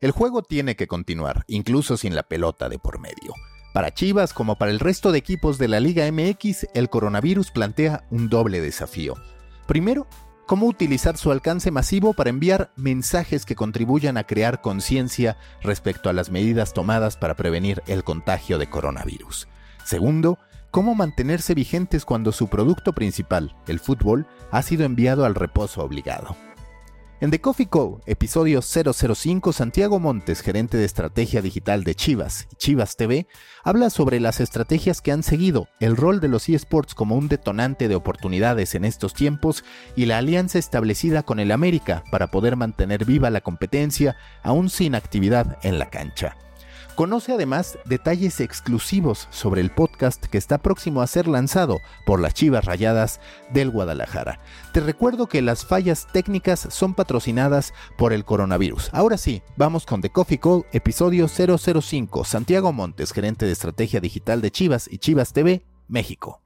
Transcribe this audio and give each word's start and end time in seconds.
El 0.00 0.12
juego 0.12 0.42
tiene 0.42 0.76
que 0.76 0.86
continuar, 0.86 1.44
incluso 1.46 1.98
sin 1.98 2.14
la 2.14 2.22
pelota 2.22 2.70
de 2.70 2.78
por 2.78 2.98
medio. 2.98 3.34
Para 3.74 3.92
Chivas, 3.92 4.32
como 4.32 4.56
para 4.56 4.70
el 4.70 4.80
resto 4.80 5.12
de 5.12 5.18
equipos 5.18 5.58
de 5.58 5.68
la 5.68 5.78
Liga 5.78 6.10
MX, 6.10 6.68
el 6.72 6.88
coronavirus 6.88 7.50
plantea 7.50 8.06
un 8.10 8.30
doble 8.30 8.62
desafío. 8.62 9.14
Primero, 9.66 10.06
cómo 10.46 10.66
utilizar 10.66 11.18
su 11.18 11.30
alcance 11.30 11.70
masivo 11.70 12.14
para 12.14 12.30
enviar 12.30 12.72
mensajes 12.76 13.44
que 13.44 13.54
contribuyan 13.54 14.16
a 14.16 14.24
crear 14.24 14.62
conciencia 14.62 15.36
respecto 15.60 16.08
a 16.08 16.14
las 16.14 16.30
medidas 16.30 16.72
tomadas 16.72 17.18
para 17.18 17.36
prevenir 17.36 17.82
el 17.86 18.02
contagio 18.02 18.56
de 18.56 18.70
coronavirus. 18.70 19.48
Segundo, 19.84 20.38
cómo 20.70 20.94
mantenerse 20.94 21.52
vigentes 21.54 22.06
cuando 22.06 22.32
su 22.32 22.48
producto 22.48 22.94
principal, 22.94 23.54
el 23.66 23.80
fútbol, 23.80 24.26
ha 24.50 24.62
sido 24.62 24.86
enviado 24.86 25.26
al 25.26 25.34
reposo 25.34 25.84
obligado. 25.84 26.36
En 27.22 27.30
The 27.30 27.38
Coffee 27.38 27.66
Co., 27.66 28.00
episodio 28.06 28.62
005, 28.62 29.52
Santiago 29.52 30.00
Montes, 30.00 30.40
gerente 30.40 30.78
de 30.78 30.86
estrategia 30.86 31.42
digital 31.42 31.84
de 31.84 31.94
Chivas 31.94 32.48
y 32.50 32.56
Chivas 32.56 32.96
TV, 32.96 33.26
habla 33.62 33.90
sobre 33.90 34.20
las 34.20 34.40
estrategias 34.40 35.02
que 35.02 35.12
han 35.12 35.22
seguido, 35.22 35.68
el 35.80 35.98
rol 35.98 36.20
de 36.20 36.28
los 36.28 36.48
eSports 36.48 36.94
como 36.94 37.16
un 37.16 37.28
detonante 37.28 37.88
de 37.88 37.94
oportunidades 37.94 38.74
en 38.74 38.86
estos 38.86 39.12
tiempos 39.12 39.64
y 39.96 40.06
la 40.06 40.16
alianza 40.16 40.58
establecida 40.58 41.22
con 41.22 41.40
el 41.40 41.52
América 41.52 42.04
para 42.10 42.30
poder 42.30 42.56
mantener 42.56 43.04
viva 43.04 43.28
la 43.28 43.42
competencia 43.42 44.16
aún 44.42 44.70
sin 44.70 44.94
actividad 44.94 45.58
en 45.62 45.78
la 45.78 45.90
cancha. 45.90 46.38
Conoce 47.00 47.32
además 47.32 47.78
detalles 47.86 48.40
exclusivos 48.40 49.26
sobre 49.30 49.62
el 49.62 49.70
podcast 49.70 50.22
que 50.26 50.36
está 50.36 50.58
próximo 50.58 51.00
a 51.00 51.06
ser 51.06 51.28
lanzado 51.28 51.78
por 52.04 52.20
las 52.20 52.34
Chivas 52.34 52.66
Rayadas 52.66 53.22
del 53.54 53.70
Guadalajara. 53.70 54.38
Te 54.74 54.80
recuerdo 54.80 55.26
que 55.26 55.40
las 55.40 55.64
fallas 55.64 56.08
técnicas 56.12 56.60
son 56.60 56.92
patrocinadas 56.92 57.72
por 57.96 58.12
el 58.12 58.26
coronavirus. 58.26 58.90
Ahora 58.92 59.16
sí, 59.16 59.40
vamos 59.56 59.86
con 59.86 60.02
The 60.02 60.10
Coffee 60.10 60.40
Call, 60.40 60.66
episodio 60.72 61.26
005. 61.26 62.22
Santiago 62.24 62.70
Montes, 62.70 63.12
gerente 63.12 63.46
de 63.46 63.52
estrategia 63.52 64.00
digital 64.00 64.42
de 64.42 64.50
Chivas 64.50 64.86
y 64.92 64.98
Chivas 64.98 65.32
TV, 65.32 65.64
México. 65.88 66.42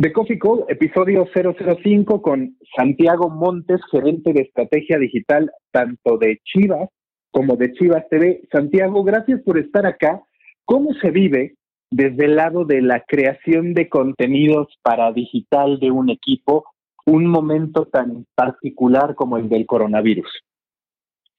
The 0.00 0.12
Coffee 0.12 0.38
Call, 0.38 0.64
episodio 0.68 1.26
005 1.34 2.22
con 2.22 2.56
Santiago 2.76 3.30
Montes, 3.30 3.80
gerente 3.90 4.32
de 4.32 4.42
estrategia 4.42 4.96
digital 4.96 5.50
tanto 5.72 6.18
de 6.18 6.38
Chivas 6.44 6.88
como 7.32 7.56
de 7.56 7.72
Chivas 7.72 8.08
TV. 8.08 8.42
Santiago, 8.52 9.02
gracias 9.02 9.42
por 9.42 9.58
estar 9.58 9.86
acá. 9.86 10.22
¿Cómo 10.64 10.94
se 11.02 11.10
vive 11.10 11.56
desde 11.90 12.26
el 12.26 12.36
lado 12.36 12.64
de 12.64 12.80
la 12.80 13.02
creación 13.08 13.74
de 13.74 13.88
contenidos 13.88 14.68
para 14.82 15.10
digital 15.10 15.80
de 15.80 15.90
un 15.90 16.10
equipo 16.10 16.64
un 17.04 17.26
momento 17.26 17.86
tan 17.86 18.24
particular 18.36 19.16
como 19.16 19.36
el 19.36 19.48
del 19.48 19.66
coronavirus? 19.66 20.30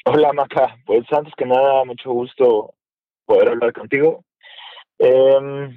Hola 0.03 0.33
Maca, 0.33 0.75
pues 0.85 1.05
antes 1.13 1.33
que 1.37 1.45
nada, 1.45 1.85
mucho 1.85 2.11
gusto 2.11 2.73
poder 3.25 3.47
hablar 3.47 3.71
contigo. 3.71 4.25
Eh, 4.99 5.69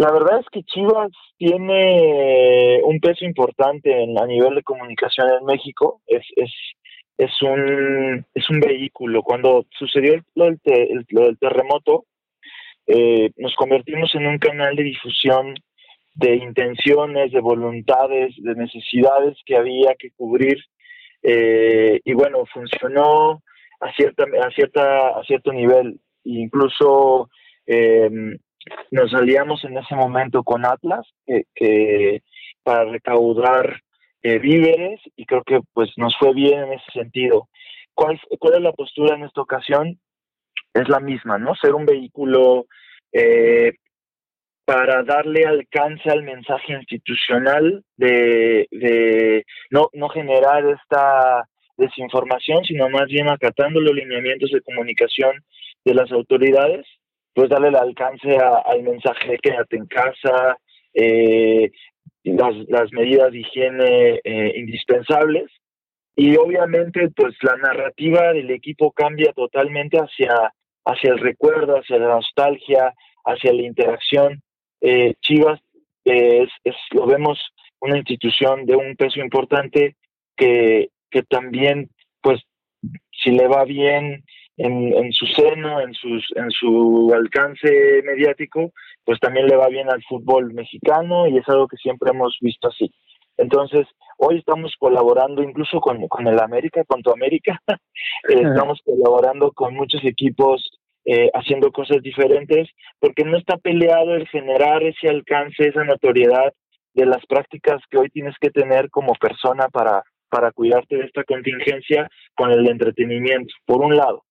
la 0.00 0.10
verdad 0.12 0.40
es 0.40 0.46
que 0.50 0.62
Chivas 0.62 1.10
tiene 1.36 2.80
un 2.84 3.00
peso 3.00 3.26
importante 3.26 4.02
en, 4.02 4.18
a 4.18 4.24
nivel 4.24 4.54
de 4.54 4.62
comunicación 4.62 5.28
en 5.28 5.44
México. 5.44 6.00
Es, 6.06 6.24
es, 6.36 6.50
es, 7.18 7.30
un, 7.42 8.24
es 8.32 8.48
un 8.48 8.60
vehículo. 8.60 9.22
Cuando 9.22 9.66
sucedió 9.78 10.14
lo 10.36 10.46
del, 10.46 11.06
lo 11.10 11.24
del 11.26 11.38
terremoto, 11.38 12.06
eh, 12.86 13.30
nos 13.36 13.54
convertimos 13.56 14.14
en 14.14 14.26
un 14.26 14.38
canal 14.38 14.74
de 14.74 14.84
difusión 14.84 15.54
de 16.14 16.36
intenciones, 16.36 17.30
de 17.30 17.40
voluntades, 17.40 18.34
de 18.38 18.54
necesidades 18.54 19.36
que 19.44 19.58
había 19.58 19.94
que 19.98 20.12
cubrir. 20.12 20.64
Eh, 21.22 22.00
y 22.02 22.14
bueno, 22.14 22.46
funcionó 22.46 23.42
a, 23.80 23.92
cierta, 23.92 24.24
a, 24.42 24.50
cierta, 24.52 25.08
a 25.08 25.22
cierto 25.24 25.52
nivel. 25.52 26.00
Incluso 26.24 27.28
eh, 27.66 28.08
nos 28.90 29.10
salíamos 29.10 29.64
en 29.64 29.78
ese 29.78 29.94
momento 29.94 30.42
con 30.42 30.64
Atlas 30.66 31.06
que, 31.26 32.22
para 32.62 32.84
recaudar 32.84 33.80
eh, 34.22 34.38
víveres 34.38 35.00
y 35.16 35.24
creo 35.24 35.42
que 35.44 35.60
pues 35.72 35.90
nos 35.96 36.16
fue 36.18 36.34
bien 36.34 36.64
en 36.64 36.72
ese 36.74 36.92
sentido. 36.92 37.48
¿Cuál, 37.94 38.20
¿Cuál 38.38 38.54
es 38.54 38.60
la 38.60 38.72
postura 38.72 39.16
en 39.16 39.24
esta 39.24 39.40
ocasión? 39.40 39.98
Es 40.74 40.88
la 40.88 41.00
misma, 41.00 41.38
¿no? 41.38 41.54
Ser 41.54 41.74
un 41.74 41.86
vehículo 41.86 42.66
eh, 43.12 43.72
para 44.64 45.02
darle 45.02 45.46
alcance 45.46 46.10
al 46.10 46.22
mensaje 46.22 46.74
institucional 46.74 47.82
de, 47.96 48.68
de 48.70 49.44
no, 49.70 49.88
no 49.94 50.08
generar 50.10 50.64
esta 50.66 51.48
desinformación, 51.76 52.64
sino 52.64 52.88
más 52.88 53.06
bien 53.06 53.28
acatando 53.28 53.80
los 53.80 53.94
lineamientos 53.94 54.50
de 54.50 54.60
comunicación 54.60 55.42
de 55.84 55.94
las 55.94 56.12
autoridades 56.12 56.86
pues 57.34 57.48
darle 57.48 57.68
el 57.68 57.76
alcance 57.76 58.36
al 58.36 58.82
mensaje 58.82 59.32
de 59.32 59.38
quédate 59.38 59.76
en 59.76 59.86
casa, 59.86 60.58
eh, 60.94 61.70
las, 62.24 62.54
las, 62.68 62.92
medidas 62.92 63.32
de 63.32 63.38
higiene 63.40 64.20
eh, 64.24 64.52
indispensables 64.56 65.50
y 66.16 66.36
obviamente 66.36 67.08
pues 67.10 67.34
la 67.42 67.56
narrativa 67.56 68.32
del 68.32 68.50
equipo 68.50 68.92
cambia 68.92 69.32
totalmente 69.32 69.98
hacia, 69.98 70.52
hacia 70.84 71.12
el 71.12 71.18
recuerdo, 71.18 71.76
hacia 71.76 71.98
la 71.98 72.08
nostalgia, 72.08 72.92
hacia 73.24 73.52
la 73.52 73.62
interacción. 73.62 74.42
Eh, 74.80 75.14
Chivas 75.20 75.60
es, 76.04 76.50
es, 76.64 76.74
lo 76.90 77.06
vemos 77.06 77.38
una 77.80 77.96
institución 77.96 78.66
de 78.66 78.76
un 78.76 78.96
peso 78.96 79.20
importante 79.20 79.96
que, 80.36 80.90
que 81.10 81.22
también 81.22 81.90
pues 82.20 82.42
si 83.22 83.30
le 83.30 83.46
va 83.48 83.64
bien 83.64 84.24
en, 84.62 85.12
su 85.12 85.26
seno, 85.26 85.80
en, 85.80 85.94
sus, 85.94 86.26
en 86.36 86.50
su 86.50 87.12
alcance 87.14 88.02
mediático, 88.04 88.72
pues 89.04 89.18
también 89.20 89.46
le 89.46 89.56
va 89.56 89.68
bien 89.68 89.90
al 89.90 90.02
fútbol 90.04 90.52
mexicano 90.52 91.26
y 91.26 91.38
es 91.38 91.48
algo 91.48 91.66
que 91.66 91.76
siempre 91.78 92.10
hemos 92.10 92.36
visto 92.40 92.68
así. 92.68 92.92
Entonces, 93.38 93.86
hoy 94.18 94.38
estamos 94.38 94.74
colaborando 94.78 95.42
incluso 95.42 95.80
con, 95.80 96.06
con 96.08 96.26
el 96.26 96.38
América, 96.38 96.84
con 96.84 97.02
tu 97.02 97.10
América, 97.10 97.58
eh, 97.68 98.42
estamos 98.42 98.80
colaborando 98.84 99.52
con 99.52 99.74
muchos 99.74 100.04
equipos 100.04 100.70
eh, 101.06 101.30
haciendo 101.32 101.72
cosas 101.72 102.02
diferentes, 102.02 102.68
porque 102.98 103.24
no 103.24 103.38
está 103.38 103.56
peleado 103.56 104.14
el 104.14 104.28
generar 104.28 104.82
ese 104.82 105.08
alcance, 105.08 105.68
esa 105.68 105.84
notoriedad 105.84 106.52
de 106.92 107.06
las 107.06 107.24
prácticas 107.26 107.80
que 107.90 107.96
hoy 107.96 108.10
tienes 108.10 108.34
que 108.38 108.50
tener 108.50 108.90
como 108.90 109.14
persona 109.14 109.68
para, 109.68 110.02
para 110.28 110.52
cuidarte 110.52 110.96
de 110.96 111.06
esta 111.06 111.24
contingencia 111.24 112.10
con 112.36 112.50
el 112.50 112.68
entretenimiento, 112.68 113.54
por 113.64 113.80
un 113.80 113.96
lado. 113.96 114.24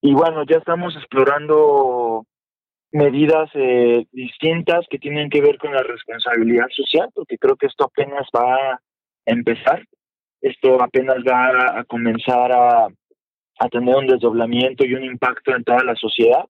Y 0.00 0.14
bueno, 0.14 0.44
ya 0.44 0.58
estamos 0.58 0.94
explorando 0.96 2.24
medidas 2.92 3.50
eh, 3.54 4.06
distintas 4.12 4.86
que 4.88 4.98
tienen 4.98 5.28
que 5.28 5.40
ver 5.40 5.58
con 5.58 5.72
la 5.72 5.82
responsabilidad 5.82 6.66
social, 6.70 7.10
porque 7.14 7.36
creo 7.36 7.56
que 7.56 7.66
esto 7.66 7.84
apenas 7.84 8.26
va 8.34 8.72
a 8.72 8.80
empezar, 9.26 9.84
esto 10.40 10.80
apenas 10.80 11.18
va 11.18 11.80
a 11.80 11.84
comenzar 11.84 12.52
a, 12.52 12.88
a 13.58 13.68
tener 13.68 13.94
un 13.94 14.06
desdoblamiento 14.06 14.86
y 14.86 14.94
un 14.94 15.04
impacto 15.04 15.54
en 15.54 15.64
toda 15.64 15.82
la 15.82 15.96
sociedad. 15.96 16.44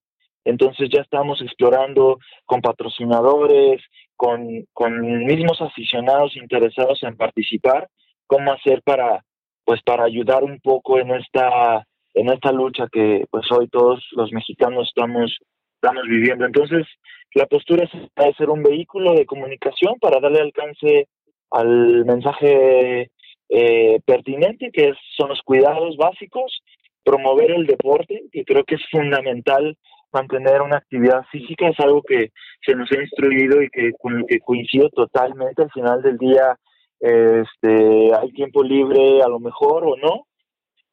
Entonces 0.44 0.88
ya 0.90 1.00
estamos 1.00 1.42
explorando 1.42 2.18
con 2.44 2.60
patrocinadores, 2.60 3.82
con, 4.16 4.64
con 4.72 5.24
mismos 5.24 5.60
aficionados 5.60 6.36
interesados 6.36 7.02
en 7.02 7.16
participar, 7.16 7.88
cómo 8.26 8.52
hacer 8.52 8.82
para, 8.82 9.24
pues 9.64 9.82
para 9.82 10.04
ayudar 10.04 10.44
un 10.44 10.60
poco 10.60 10.98
en 10.98 11.10
esta 11.12 11.86
en 12.18 12.28
esta 12.30 12.52
lucha 12.52 12.88
que 12.90 13.24
pues 13.30 13.50
hoy 13.52 13.68
todos 13.68 14.04
los 14.12 14.32
mexicanos 14.32 14.88
estamos 14.88 15.38
estamos 15.80 16.02
viviendo. 16.08 16.44
Entonces, 16.44 16.86
la 17.34 17.46
postura 17.46 17.84
es 17.84 18.36
ser 18.36 18.50
un 18.50 18.62
vehículo 18.62 19.14
de 19.14 19.26
comunicación 19.26 19.94
para 20.00 20.20
darle 20.20 20.40
alcance 20.40 21.08
al 21.50 22.04
mensaje 22.04 23.10
eh, 23.48 24.00
pertinente, 24.04 24.70
que 24.72 24.92
son 25.16 25.28
los 25.28 25.40
cuidados 25.42 25.96
básicos, 25.96 26.62
promover 27.04 27.52
el 27.52 27.66
deporte, 27.66 28.24
que 28.32 28.44
creo 28.44 28.64
que 28.64 28.74
es 28.74 28.82
fundamental 28.90 29.76
mantener 30.12 30.62
una 30.62 30.78
actividad 30.78 31.22
física, 31.30 31.68
es 31.68 31.78
algo 31.80 32.02
que 32.02 32.30
se 32.64 32.74
nos 32.74 32.90
ha 32.92 33.00
instruido 33.00 33.62
y 33.62 33.68
que 33.68 33.92
con 33.98 34.18
lo 34.18 34.26
que 34.26 34.40
coincido 34.40 34.88
totalmente 34.90 35.62
al 35.62 35.70
final 35.70 36.02
del 36.02 36.18
día, 36.18 36.56
este, 36.98 38.14
hay 38.14 38.32
tiempo 38.32 38.62
libre 38.62 39.22
a 39.22 39.28
lo 39.28 39.38
mejor 39.38 39.84
o 39.84 39.96
no, 39.96 40.27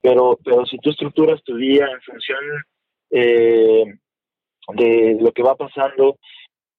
pero, 0.05 0.37
pero 0.45 0.65
si 0.67 0.77
tú 0.77 0.91
estructuras 0.91 1.43
tu 1.43 1.55
día 1.57 1.87
en 1.87 2.01
función 2.01 2.39
eh, 3.09 3.85
de 4.75 5.17
lo 5.19 5.31
que 5.31 5.41
va 5.41 5.55
pasando, 5.55 6.17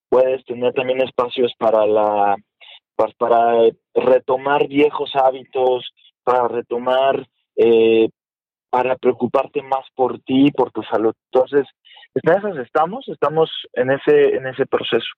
puedes 0.07 0.45
tener 0.45 0.73
también 0.73 1.01
espacios 1.01 1.53
para 1.59 1.85
la 1.85 2.37
para, 3.19 3.69
retomar 3.93 4.67
viejos 4.67 5.11
hábitos, 5.15 5.91
para 6.23 6.47
retomar, 6.47 7.27
eh, 7.57 8.07
para 8.69 8.95
preocuparte 8.95 9.61
más 9.61 9.85
por 9.93 10.19
ti, 10.21 10.49
por 10.51 10.71
tu 10.71 10.81
salud. 10.83 11.13
Entonces, 11.31 11.67
en 12.15 12.31
esas 12.33 12.57
estamos, 12.65 13.07
estamos 13.09 13.51
en 13.73 13.91
ese 13.91 14.37
en 14.37 14.47
ese 14.47 14.65
proceso. 14.65 15.09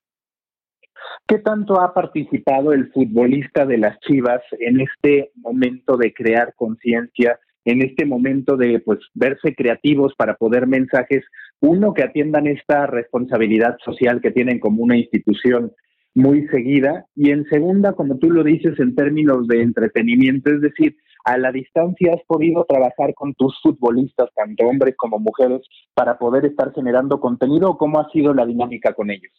¿Qué 1.27 1.37
tanto 1.37 1.79
ha 1.79 1.93
participado 1.93 2.73
el 2.73 2.91
futbolista 2.91 3.67
de 3.67 3.77
las 3.77 3.99
Chivas 3.99 4.41
en 4.59 4.81
este 4.81 5.31
momento 5.35 5.95
de 5.95 6.11
crear 6.11 6.55
conciencia, 6.55 7.39
en 7.65 7.81
este 7.81 8.05
momento 8.05 8.57
de 8.57 8.79
pues 8.79 8.99
verse 9.13 9.53
creativos 9.55 10.13
para 10.17 10.35
poder 10.35 10.67
mensajes, 10.67 11.23
uno 11.59 11.93
que 11.93 12.03
atiendan 12.03 12.47
esta 12.47 12.87
responsabilidad 12.87 13.77
social 13.83 14.21
que 14.21 14.31
tienen 14.31 14.59
como 14.59 14.83
una 14.83 14.97
institución 14.97 15.71
muy 16.15 16.47
seguida 16.47 17.05
y 17.15 17.31
en 17.31 17.45
segunda, 17.45 17.93
como 17.93 18.17
tú 18.17 18.29
lo 18.29 18.43
dices 18.43 18.79
en 18.79 18.95
términos 18.95 19.47
de 19.47 19.61
entretenimiento, 19.61 20.51
es 20.51 20.61
decir, 20.61 20.95
a 21.25 21.37
la 21.37 21.51
distancia 21.51 22.13
has 22.13 22.23
podido 22.25 22.65
trabajar 22.65 23.13
con 23.13 23.33
tus 23.33 23.55
futbolistas, 23.61 24.29
tanto 24.35 24.65
hombres 24.65 24.95
como 24.97 25.19
mujeres, 25.19 25.61
para 25.93 26.17
poder 26.17 26.45
estar 26.45 26.73
generando 26.73 27.19
contenido 27.19 27.69
o 27.69 27.77
cómo 27.77 27.99
ha 27.99 28.09
sido 28.09 28.33
la 28.33 28.45
dinámica 28.45 28.93
con 28.93 29.11
ellos? 29.11 29.31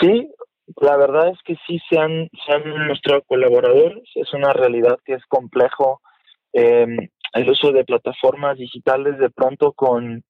Sí, 0.00 0.30
la 0.80 0.96
verdad 0.96 1.28
es 1.28 1.38
que 1.44 1.56
sí 1.66 1.78
se 1.88 1.98
han, 1.98 2.28
se 2.44 2.52
han 2.52 2.86
mostrado 2.86 3.22
colaboradores, 3.26 4.02
es 4.14 4.32
una 4.32 4.52
realidad 4.52 4.98
que 5.04 5.14
es 5.14 5.24
complejo 5.26 6.00
eh, 6.52 6.86
el 7.36 7.50
uso 7.50 7.72
de 7.72 7.84
plataformas 7.84 8.58
digitales 8.58 9.18
de 9.18 9.30
pronto 9.30 9.72
con, 9.72 10.22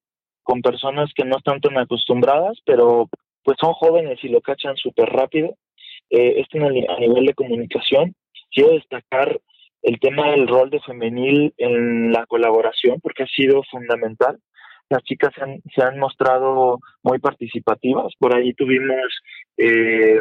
con 0.43 0.61
personas 0.61 1.11
que 1.15 1.25
no 1.25 1.37
están 1.37 1.61
tan 1.61 1.77
acostumbradas, 1.77 2.59
pero 2.65 3.09
pues 3.43 3.57
son 3.59 3.73
jóvenes 3.73 4.19
y 4.23 4.29
lo 4.29 4.41
cachan 4.41 4.75
súper 4.75 5.09
rápido. 5.09 5.55
Eh, 6.09 6.39
esto 6.39 6.57
a 6.57 6.99
nivel 6.99 7.25
de 7.25 7.33
comunicación. 7.33 8.13
Quiero 8.51 8.71
destacar 8.73 9.39
el 9.81 9.99
tema 9.99 10.31
del 10.31 10.47
rol 10.47 10.69
de 10.69 10.81
femenil 10.81 11.53
en 11.57 12.11
la 12.11 12.25
colaboración 12.25 12.99
porque 13.01 13.23
ha 13.23 13.27
sido 13.27 13.63
fundamental. 13.69 14.39
Las 14.89 15.03
chicas 15.03 15.33
se 15.35 15.43
han, 15.43 15.61
se 15.73 15.83
han 15.83 15.99
mostrado 15.99 16.79
muy 17.03 17.19
participativas. 17.19 18.13
Por 18.19 18.35
ahí 18.35 18.53
tuvimos 18.53 18.97
eh, 19.57 20.19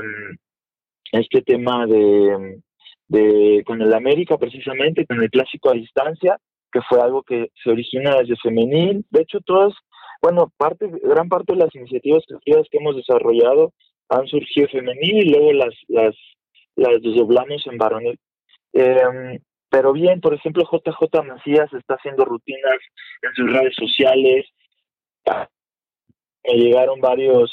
este 1.12 1.42
tema 1.42 1.86
de, 1.86 2.60
de 3.08 3.62
con 3.64 3.80
el 3.80 3.92
América 3.94 4.38
precisamente, 4.38 5.06
con 5.06 5.22
el 5.22 5.30
clásico 5.30 5.70
a 5.70 5.74
distancia, 5.74 6.38
que 6.76 6.82
fue 6.82 7.00
algo 7.00 7.22
que 7.22 7.50
se 7.64 7.70
origina 7.70 8.16
desde 8.16 8.36
femenil. 8.36 9.06
De 9.08 9.22
hecho, 9.22 9.40
todas, 9.40 9.72
bueno, 10.20 10.52
parte, 10.58 10.90
gran 11.02 11.26
parte 11.26 11.54
de 11.54 11.60
las 11.60 11.74
iniciativas 11.74 12.22
creativas 12.28 12.66
que 12.70 12.76
hemos 12.76 12.96
desarrollado 12.96 13.72
han 14.10 14.26
surgido 14.26 14.68
femenil 14.68 15.26
y 15.26 15.30
luego 15.30 15.52
las, 15.54 15.74
las, 15.88 16.14
las 16.74 17.00
desdoblamos 17.00 17.66
en 17.66 17.78
varonil. 17.78 18.18
Em, 18.74 19.40
pero 19.70 19.94
bien, 19.94 20.20
por 20.20 20.34
ejemplo, 20.34 20.68
JJ 20.70 21.22
Macías 21.24 21.72
está 21.72 21.94
haciendo 21.94 22.26
rutinas 22.26 22.78
en 23.22 23.34
sus 23.34 23.50
redes 23.50 23.74
sociales. 23.74 24.46
Me 26.44 26.58
llegaron 26.58 27.00
varios 27.00 27.50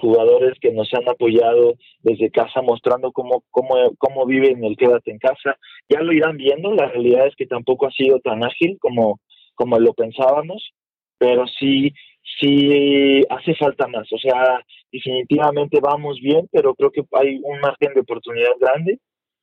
jugadores 0.00 0.58
que 0.60 0.72
nos 0.72 0.92
han 0.94 1.08
apoyado 1.08 1.74
desde 2.00 2.30
casa 2.30 2.62
mostrando 2.62 3.12
cómo, 3.12 3.44
cómo, 3.50 3.74
cómo 3.98 4.26
viven 4.26 4.64
el 4.64 4.76
quédate 4.76 5.10
en 5.10 5.18
casa. 5.18 5.56
Ya 5.88 6.00
lo 6.00 6.12
irán 6.12 6.36
viendo, 6.36 6.72
la 6.74 6.86
realidad 6.86 7.26
es 7.26 7.36
que 7.36 7.46
tampoco 7.46 7.86
ha 7.86 7.90
sido 7.90 8.20
tan 8.20 8.44
ágil 8.44 8.78
como, 8.80 9.20
como 9.54 9.78
lo 9.78 9.92
pensábamos, 9.94 10.72
pero 11.18 11.46
sí, 11.46 11.92
sí 12.40 13.22
hace 13.30 13.54
falta 13.54 13.86
más. 13.88 14.12
O 14.12 14.18
sea, 14.18 14.60
definitivamente 14.92 15.80
vamos 15.80 16.18
bien, 16.20 16.48
pero 16.52 16.74
creo 16.74 16.90
que 16.90 17.02
hay 17.12 17.40
un 17.42 17.60
margen 17.60 17.94
de 17.94 18.00
oportunidad 18.00 18.52
grande 18.60 18.98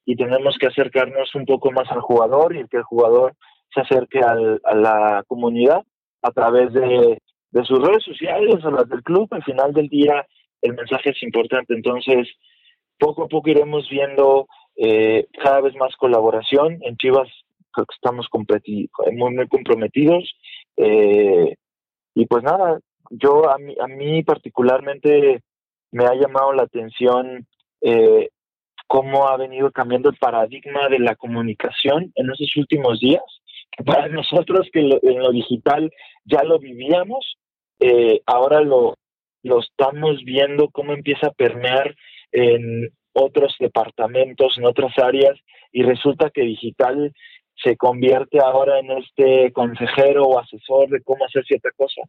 y 0.06 0.16
tenemos 0.16 0.58
que 0.58 0.68
acercarnos 0.68 1.34
un 1.36 1.46
poco 1.46 1.72
más 1.72 1.90
al 1.92 2.02
jugador 2.02 2.56
y 2.56 2.68
que 2.68 2.78
el 2.78 2.84
jugador 2.84 3.34
se 3.74 3.82
acerque 3.82 4.20
al, 4.20 4.62
a 4.64 4.76
la 4.76 5.24
comunidad 5.28 5.82
a 6.22 6.32
través 6.32 6.74
de 6.74 7.20
de 7.54 7.64
sus 7.66 7.80
redes 7.80 8.04
sociales 8.04 8.66
o 8.66 8.72
las 8.72 8.90
del 8.90 9.04
club, 9.04 9.28
al 9.32 9.44
final 9.44 9.74
del 9.74 9.88
día 9.88 10.26
el 10.62 10.74
mensaje 10.74 11.12
es 11.12 11.22
importante. 11.22 11.74
Entonces, 11.74 12.28
poco 12.98 13.24
a 13.24 13.28
poco 13.28 13.50
iremos 13.50 13.88
viendo 13.90 14.48
eh, 14.76 15.28
cada 15.42 15.62
vez 15.62 15.76
más 15.76 15.96
colaboración. 15.98 16.80
En 16.82 16.98
Chivas 16.98 17.30
creo 17.72 17.86
que 17.86 17.96
estamos 17.96 18.28
muy, 19.12 19.36
muy 19.36 19.48
comprometidos. 19.48 20.34
Eh, 20.78 21.56
y 22.16 22.26
pues 22.26 22.44
nada, 22.44 22.80
yo 23.12 23.50
a 23.50 23.58
mí, 23.60 23.76
a 23.80 23.88
mí 23.88 24.24
particularmente 24.24 25.44
me 25.92 26.06
ha 26.06 26.16
llamado 26.16 26.54
la 26.54 26.64
atención 26.64 27.46
eh, 27.82 28.30
cómo 28.88 29.28
ha 29.28 29.38
venido 29.38 29.72
cambiando 29.72 30.10
el 30.10 30.18
paradigma 30.18 30.90
de 30.90 31.00
la 31.00 31.16
comunicación 31.16 32.12
en 32.16 32.32
esos 32.32 32.56
últimos 32.58 33.00
días. 33.00 33.24
Para 33.86 34.08
nosotros 34.10 34.68
que 34.72 34.80
en 34.80 35.20
lo 35.20 35.32
digital 35.32 35.92
ya 36.26 36.44
lo 36.44 36.58
vivíamos, 36.58 37.38
eh, 37.80 38.22
ahora 38.26 38.62
lo, 38.62 38.96
lo 39.44 39.60
estamos 39.60 40.24
viendo 40.24 40.70
cómo 40.70 40.94
empieza 40.94 41.28
a 41.28 41.34
permear 41.34 41.96
en 42.32 42.90
otros 43.14 43.56
departamentos, 43.60 44.58
en 44.58 44.66
otras 44.66 44.98
áreas, 44.98 45.40
y 45.72 45.84
resulta 45.84 46.30
que 46.30 46.42
digital 46.42 47.14
se 47.56 47.78
convierte 47.78 48.40
ahora 48.40 48.80
en 48.80 48.92
este 48.92 49.52
consejero 49.54 50.24
o 50.24 50.40
asesor 50.40 50.90
de 50.90 51.02
cómo 51.04 51.26
hacer 51.26 51.46
cierta 51.46 51.70
cosa. 51.76 52.02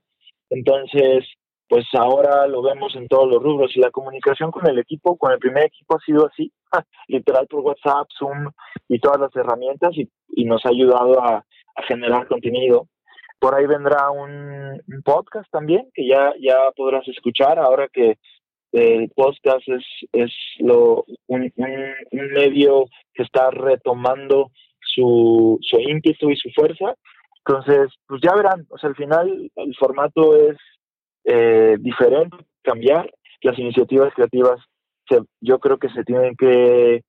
Entonces, 0.51 1.27
pues 1.69 1.87
ahora 1.93 2.47
lo 2.47 2.63
vemos 2.63 2.95
en 2.97 3.09
todos 3.09 3.29
los 3.29 3.43
rubros 3.43 3.77
y 3.77 3.81
la 3.81 3.91
comunicación 3.91 4.51
con 4.51 4.67
el 4.69 4.79
equipo, 4.79 5.17
con 5.17 5.33
el 5.33 5.39
primer 5.39 5.65
equipo 5.65 5.97
ha 5.97 6.01
sido 6.01 6.27
así, 6.27 6.53
literal 7.09 7.47
por 7.47 7.61
WhatsApp, 7.61 8.09
Zoom 8.19 8.51
y 8.89 8.99
todas 8.99 9.21
las 9.21 9.37
herramientas 9.37 9.93
y, 9.97 10.09
nos 10.45 10.65
ha 10.67 10.71
ayudado 10.71 11.23
a 11.23 11.45
generar 11.87 12.27
contenido 12.27 12.87
por 13.45 13.55
ahí 13.55 13.67
vendrá 13.67 14.11
un, 14.11 14.81
podcast 15.05 15.51
también 15.51 15.91
que 15.93 16.09
ya, 16.09 16.33
ya 16.41 16.71
podrás 16.75 17.07
escuchar 17.09 17.59
ahora 17.59 17.89
que 17.93 18.17
el 18.73 19.11
podcast 19.11 19.69
es, 19.69 19.85
es 20.13 20.33
lo, 20.61 21.05
un, 21.27 21.53
medio 22.11 22.87
que 23.13 23.23
está 23.23 23.51
retomando 23.51 24.51
su, 24.81 25.59
su 25.61 25.79
ímpetu 25.79 26.31
y 26.31 26.37
su 26.37 26.49
fuerza. 26.55 26.95
Entonces, 27.45 27.93
pues 28.07 28.23
ya 28.23 28.35
verán, 28.35 28.67
o 28.71 28.79
sea, 28.79 28.89
al 28.89 28.97
final 28.97 29.51
el 29.57 29.77
formato 29.77 30.35
es 30.39 30.57
eh, 31.25 31.77
diferente, 31.81 32.39
cambiar. 32.63 33.13
Las 33.43 33.59
iniciativas 33.59 34.15
creativas 34.15 34.59
yo 35.43 35.59
creo 35.59 35.77
que 35.77 35.91
se 35.91 36.03
tienen 36.03 36.35
que 36.35 37.03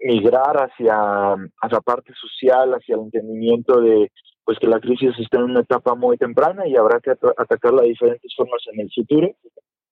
migrar 0.00 0.56
hacia, 0.56 1.32
hacia 1.32 1.76
la 1.76 1.80
parte 1.82 2.14
social, 2.14 2.72
hacia 2.72 2.94
el 2.94 3.02
entendimiento 3.02 3.82
de 3.82 4.10
pues 4.46 4.60
que 4.60 4.68
la 4.68 4.78
crisis 4.78 5.10
está 5.18 5.38
en 5.38 5.50
una 5.50 5.60
etapa 5.60 5.96
muy 5.96 6.16
temprana 6.16 6.66
y 6.68 6.76
habrá 6.76 7.00
que 7.00 7.10
atacarla 7.10 7.82
de 7.82 7.88
diferentes 7.88 8.32
formas 8.34 8.62
en 8.72 8.80
el 8.80 8.90
futuro, 8.94 9.34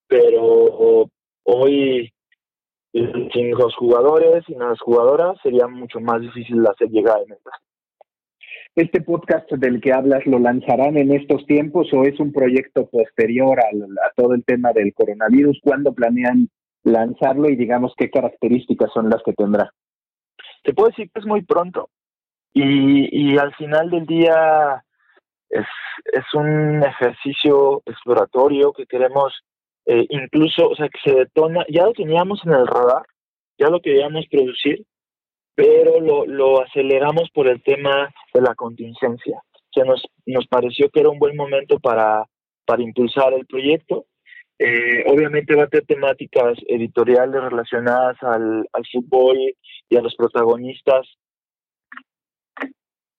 pero 0.07 1.09
hoy 1.43 2.09
sin 3.33 3.51
los 3.51 3.75
jugadores, 3.75 4.45
sin 4.45 4.59
las 4.59 4.79
jugadoras, 4.79 5.37
sería 5.43 5.67
mucho 5.67 5.99
más 5.99 6.21
difícil 6.21 6.65
hacer 6.65 6.87
llegar 6.89 7.17
a 7.17 7.25
metas. 7.27 7.53
¿Este 8.75 9.01
podcast 9.01 9.51
del 9.51 9.81
que 9.81 9.91
hablas 9.91 10.25
lo 10.25 10.39
lanzarán 10.39 10.95
en 10.95 11.11
estos 11.11 11.45
tiempos 11.45 11.87
o 11.91 12.03
es 12.03 12.17
un 12.21 12.31
proyecto 12.31 12.87
posterior 12.89 13.59
a 13.59 14.11
todo 14.15 14.33
el 14.33 14.45
tema 14.45 14.71
del 14.71 14.93
coronavirus? 14.93 15.59
¿Cuándo 15.61 15.93
planean 15.93 16.49
lanzarlo 16.83 17.49
y 17.49 17.57
digamos 17.57 17.93
qué 17.97 18.09
características 18.09 18.91
son 18.93 19.09
las 19.09 19.21
que 19.23 19.33
tendrá? 19.33 19.69
Te 20.63 20.73
puedo 20.73 20.89
decir 20.89 21.09
que 21.13 21.19
es 21.19 21.25
muy 21.25 21.43
pronto. 21.43 21.89
Y, 22.57 23.37
al 23.37 23.53
final 23.55 23.89
del 23.89 24.05
día 24.05 24.81
es, 25.49 25.65
es 26.13 26.23
un 26.33 26.81
ejercicio 26.83 27.83
exploratorio 27.85 28.71
que 28.71 28.85
queremos 28.85 29.33
eh, 29.85 30.05
incluso, 30.09 30.69
o 30.69 30.75
sea, 30.75 30.87
que 30.87 30.99
se 31.03 31.15
detona, 31.15 31.65
ya 31.69 31.83
lo 31.83 31.91
teníamos 31.91 32.39
en 32.45 32.53
el 32.53 32.65
radar, 32.65 33.05
ya 33.59 33.67
lo 33.67 33.81
queríamos 33.81 34.25
producir, 34.31 34.85
pero 35.53 35.99
lo, 35.99 36.25
lo 36.25 36.61
aceleramos 36.61 37.29
por 37.33 37.49
el 37.49 37.61
tema 37.61 38.09
de 38.33 38.41
la 38.41 38.55
contingencia. 38.55 39.37
O 39.37 39.73
sea, 39.73 39.83
nos, 39.83 40.07
nos 40.25 40.47
pareció 40.47 40.89
que 40.89 41.01
era 41.01 41.09
un 41.09 41.19
buen 41.19 41.35
momento 41.35 41.79
para, 41.79 42.25
para 42.65 42.81
impulsar 42.81 43.33
el 43.33 43.45
proyecto. 43.45 44.05
Eh, 44.59 45.03
obviamente 45.07 45.55
va 45.55 45.63
a 45.63 45.67
tener 45.67 45.85
temáticas 45.85 46.57
editoriales 46.69 47.43
relacionadas 47.43 48.15
al, 48.23 48.65
al 48.71 48.85
fútbol 48.89 49.37
y 49.89 49.97
a 49.97 50.01
los 50.01 50.15
protagonistas 50.15 51.05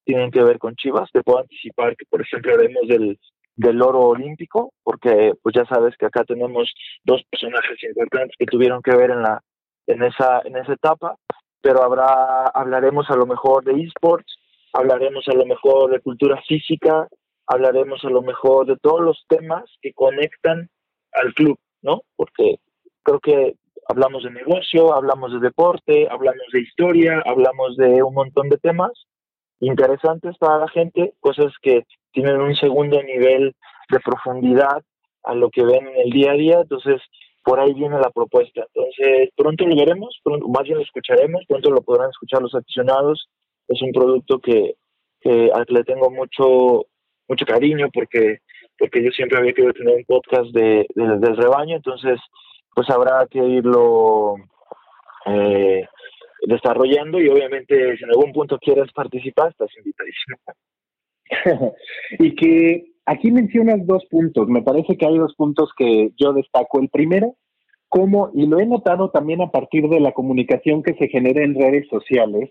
tienen 0.06 0.30
que 0.30 0.42
ver 0.42 0.58
con 0.58 0.74
Chivas. 0.76 1.10
Te 1.12 1.22
puedo 1.22 1.40
anticipar 1.40 1.96
que, 1.96 2.06
por 2.06 2.22
ejemplo, 2.22 2.54
haremos 2.54 2.88
del, 2.88 3.18
del 3.56 3.82
oro 3.82 4.00
olímpico, 4.00 4.72
porque 4.82 5.32
pues 5.42 5.54
ya 5.54 5.66
sabes 5.66 5.94
que 5.98 6.06
acá 6.06 6.24
tenemos 6.24 6.72
dos 7.04 7.22
personajes 7.30 7.82
importantes 7.82 8.36
que 8.38 8.46
tuvieron 8.46 8.80
que 8.82 8.96
ver 8.96 9.10
en 9.10 9.22
la 9.22 9.42
en 9.88 10.02
esa 10.02 10.40
en 10.44 10.56
esa 10.56 10.74
etapa, 10.74 11.16
pero 11.60 11.82
habrá 11.82 12.46
hablaremos 12.54 13.10
a 13.10 13.16
lo 13.16 13.26
mejor 13.26 13.64
de 13.64 13.82
esports, 13.82 14.38
hablaremos 14.72 15.26
a 15.28 15.34
lo 15.34 15.46
mejor 15.46 15.90
de 15.90 16.00
cultura 16.00 16.40
física, 16.46 17.08
hablaremos 17.46 18.04
a 18.04 18.10
lo 18.10 18.22
mejor 18.22 18.66
de 18.66 18.76
todos 18.76 19.00
los 19.00 19.24
temas 19.28 19.64
que 19.80 19.92
conectan 19.92 20.68
al 21.12 21.34
club, 21.34 21.58
¿no? 21.82 22.02
Porque 22.14 22.56
creo 23.02 23.20
que 23.20 23.54
hablamos 23.88 24.24
de 24.24 24.30
negocio, 24.30 24.92
hablamos 24.94 25.32
de 25.32 25.40
deporte, 25.40 26.08
hablamos 26.10 26.46
de 26.52 26.60
historia, 26.60 27.22
hablamos 27.24 27.76
de 27.76 28.02
un 28.02 28.14
montón 28.14 28.48
de 28.48 28.58
temas 28.58 28.92
interesantes 29.60 30.36
para 30.38 30.58
la 30.58 30.68
gente, 30.68 31.14
cosas 31.20 31.52
que 31.62 31.84
tienen 32.12 32.40
un 32.40 32.54
segundo 32.54 33.02
nivel 33.02 33.54
de 33.90 34.00
profundidad 34.00 34.82
a 35.24 35.34
lo 35.34 35.50
que 35.50 35.64
ven 35.64 35.86
en 35.86 35.96
el 35.96 36.10
día 36.10 36.32
a 36.32 36.34
día. 36.36 36.60
Entonces, 36.60 37.00
por 37.42 37.60
ahí 37.60 37.74
viene 37.74 37.98
la 37.98 38.10
propuesta. 38.10 38.66
Entonces, 38.74 39.30
pronto 39.36 39.66
lo 39.66 39.76
veremos, 39.76 40.18
pronto, 40.22 40.48
más 40.48 40.64
bien 40.64 40.78
lo 40.78 40.84
escucharemos, 40.84 41.44
pronto 41.48 41.70
lo 41.70 41.82
podrán 41.82 42.10
escuchar 42.10 42.42
los 42.42 42.54
aficionados. 42.54 43.28
Es 43.68 43.80
un 43.82 43.92
producto 43.92 44.38
que, 44.40 44.74
que 45.20 45.50
al 45.52 45.66
que 45.66 45.74
le 45.74 45.84
tengo 45.84 46.10
mucho 46.10 46.86
mucho 47.28 47.44
cariño 47.44 47.88
porque 47.92 48.38
porque 48.78 49.02
yo 49.02 49.10
siempre 49.10 49.38
había 49.38 49.52
querido 49.52 49.72
tener 49.72 49.96
un 49.96 50.04
podcast 50.04 50.50
de, 50.52 50.86
del 50.94 51.36
rebaño, 51.36 51.76
entonces 51.76 52.20
pues 52.74 52.90
habrá 52.90 53.26
que 53.26 53.38
irlo 53.38 54.34
eh, 55.24 55.88
desarrollando 56.42 57.20
y 57.20 57.28
obviamente 57.28 57.96
si 57.96 58.04
en 58.04 58.10
algún 58.10 58.32
punto 58.32 58.58
quieres 58.58 58.92
participar, 58.92 59.50
estás 59.50 59.70
invitadísimo. 59.78 60.38
y 62.18 62.34
que 62.34 62.86
aquí 63.06 63.30
mencionas 63.30 63.86
dos 63.86 64.04
puntos, 64.10 64.48
me 64.48 64.62
parece 64.62 64.96
que 64.96 65.06
hay 65.06 65.18
dos 65.18 65.34
puntos 65.36 65.70
que 65.76 66.10
yo 66.16 66.32
destaco. 66.32 66.80
El 66.80 66.88
primero, 66.88 67.36
como, 67.88 68.30
y 68.34 68.46
lo 68.46 68.60
he 68.60 68.66
notado 68.66 69.10
también 69.10 69.40
a 69.40 69.50
partir 69.50 69.88
de 69.88 70.00
la 70.00 70.12
comunicación 70.12 70.82
que 70.82 70.94
se 70.94 71.08
genera 71.08 71.42
en 71.42 71.54
redes 71.54 71.86
sociales, 71.88 72.50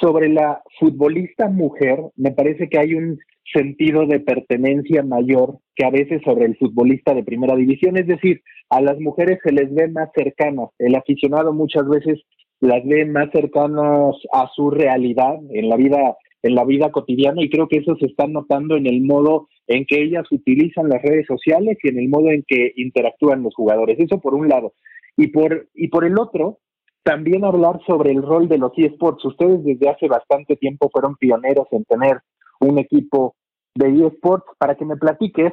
sobre 0.00 0.28
la 0.28 0.62
futbolista 0.78 1.48
mujer, 1.48 2.00
me 2.16 2.32
parece 2.32 2.68
que 2.68 2.78
hay 2.78 2.94
un 2.94 3.18
sentido 3.52 4.06
de 4.06 4.20
pertenencia 4.20 5.02
mayor 5.02 5.58
que 5.74 5.86
a 5.86 5.90
veces 5.90 6.20
sobre 6.24 6.46
el 6.46 6.56
futbolista 6.56 7.14
de 7.14 7.22
primera 7.22 7.54
división, 7.54 7.96
es 7.96 8.06
decir, 8.06 8.42
a 8.68 8.80
las 8.80 8.98
mujeres 8.98 9.38
se 9.42 9.52
les 9.52 9.72
ve 9.72 9.88
más 9.88 10.10
cercanas, 10.14 10.70
el 10.78 10.94
aficionado 10.96 11.52
muchas 11.52 11.88
veces 11.88 12.20
las 12.60 12.84
ve 12.84 13.04
más 13.04 13.30
cercanas 13.32 14.14
a 14.32 14.48
su 14.54 14.70
realidad 14.70 15.36
en 15.50 15.68
la 15.68 15.76
vida 15.76 16.16
en 16.42 16.54
la 16.54 16.64
vida 16.64 16.92
cotidiana 16.92 17.42
y 17.42 17.50
creo 17.50 17.66
que 17.66 17.78
eso 17.78 17.96
se 17.96 18.06
está 18.06 18.26
notando 18.26 18.76
en 18.76 18.86
el 18.86 19.02
modo 19.02 19.48
en 19.66 19.84
que 19.84 20.00
ellas 20.00 20.30
utilizan 20.30 20.88
las 20.88 21.02
redes 21.02 21.26
sociales 21.26 21.76
y 21.82 21.88
en 21.88 21.98
el 21.98 22.08
modo 22.08 22.30
en 22.30 22.44
que 22.46 22.72
interactúan 22.76 23.42
los 23.42 23.54
jugadores. 23.54 23.98
Eso 23.98 24.20
por 24.20 24.34
un 24.34 24.48
lado. 24.48 24.72
Y 25.16 25.28
por 25.28 25.66
y 25.74 25.88
por 25.88 26.04
el 26.04 26.18
otro, 26.18 26.58
también 27.02 27.44
hablar 27.44 27.80
sobre 27.86 28.12
el 28.12 28.22
rol 28.22 28.48
de 28.48 28.58
los 28.58 28.72
eSports. 28.76 29.24
Ustedes 29.24 29.64
desde 29.64 29.88
hace 29.88 30.06
bastante 30.06 30.56
tiempo 30.56 30.88
fueron 30.92 31.16
pioneros 31.16 31.66
en 31.72 31.84
tener 31.84 32.20
un 32.60 32.78
equipo 32.78 33.34
de 33.74 34.06
eSports 34.06 34.46
para 34.58 34.76
que 34.76 34.84
me 34.84 34.96
platiques 34.96 35.52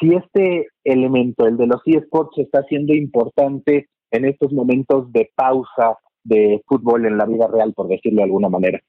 si 0.00 0.14
este 0.14 0.68
elemento, 0.84 1.46
el 1.46 1.56
de 1.56 1.66
los 1.66 1.80
eSports, 1.86 2.36
está 2.38 2.64
siendo 2.64 2.94
importante 2.94 3.88
en 4.10 4.24
estos 4.24 4.52
momentos 4.52 5.12
de 5.12 5.30
pausa 5.34 5.96
de 6.24 6.62
fútbol 6.66 7.06
en 7.06 7.18
la 7.18 7.26
vida 7.26 7.46
real, 7.52 7.72
por 7.74 7.88
decirlo 7.88 8.18
de 8.18 8.24
alguna 8.24 8.48
manera. 8.48 8.80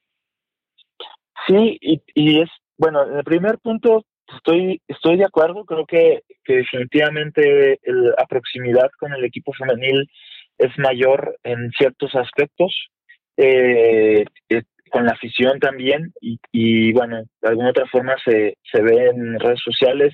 Sí, 1.47 1.77
y, 1.81 2.41
es, 2.41 2.49
bueno, 2.77 3.03
en 3.05 3.17
el 3.17 3.23
primer 3.23 3.59
punto 3.59 4.05
estoy, 4.33 4.81
estoy 4.87 5.17
de 5.17 5.25
acuerdo, 5.25 5.65
creo 5.65 5.85
que, 5.85 6.23
que 6.43 6.57
definitivamente 6.57 7.79
la 7.83 8.25
proximidad 8.27 8.89
con 8.97 9.13
el 9.13 9.25
equipo 9.25 9.51
femenil 9.53 10.09
es 10.57 10.71
mayor 10.77 11.37
en 11.43 11.69
ciertos 11.71 12.15
aspectos. 12.15 12.89
Eh, 13.35 14.25
eh, 14.49 14.61
con 14.93 15.05
la 15.07 15.13
afición 15.13 15.59
también 15.59 16.13
y, 16.21 16.39
y, 16.51 16.93
bueno, 16.93 17.23
de 17.41 17.49
alguna 17.49 17.71
otra 17.71 17.87
forma 17.87 18.15
se, 18.23 18.59
se 18.71 18.81
ve 18.83 19.07
en 19.07 19.39
redes 19.39 19.59
sociales. 19.65 20.13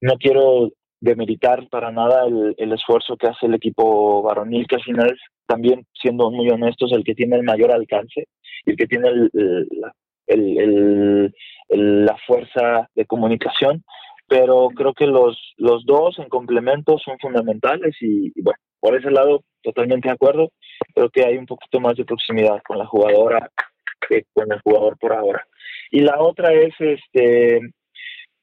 No 0.00 0.14
quiero 0.18 0.70
demeritar 1.00 1.68
para 1.68 1.90
nada 1.90 2.26
el, 2.26 2.54
el, 2.58 2.72
esfuerzo 2.72 3.16
que 3.16 3.28
hace 3.28 3.46
el 3.46 3.54
equipo 3.54 4.22
varonil, 4.22 4.66
que 4.66 4.76
al 4.76 4.82
final 4.82 5.18
también, 5.46 5.86
siendo 5.94 6.30
muy 6.30 6.48
honestos, 6.50 6.92
el 6.92 7.04
que 7.04 7.14
tiene 7.14 7.36
el 7.36 7.42
mayor 7.42 7.72
alcance 7.72 8.28
y 8.64 8.70
el 8.70 8.76
que 8.76 8.86
tiene 8.86 9.08
el, 9.08 9.30
el, 10.26 11.34
la 12.06 12.16
fuerza 12.26 12.88
de 12.94 13.06
comunicación, 13.06 13.82
pero 14.28 14.68
creo 14.74 14.92
que 14.94 15.06
los, 15.06 15.36
los 15.56 15.84
dos 15.86 16.18
en 16.18 16.28
complemento 16.28 16.98
son 16.98 17.18
fundamentales 17.18 17.96
y, 18.00 18.28
y 18.34 18.42
bueno, 18.42 18.58
por 18.78 18.96
ese 18.96 19.10
lado 19.10 19.42
totalmente 19.62 20.08
de 20.08 20.14
acuerdo, 20.14 20.52
creo 20.94 21.10
que 21.10 21.24
hay 21.24 21.36
un 21.36 21.46
poquito 21.46 21.80
más 21.80 21.96
de 21.96 22.04
proximidad 22.04 22.60
con 22.66 22.78
la 22.78 22.86
jugadora 22.86 23.50
con 24.32 24.52
el 24.52 24.60
jugador 24.60 24.98
por 24.98 25.12
ahora. 25.12 25.46
Y 25.90 26.00
la 26.00 26.20
otra 26.20 26.52
es, 26.52 26.74
este, 26.78 27.60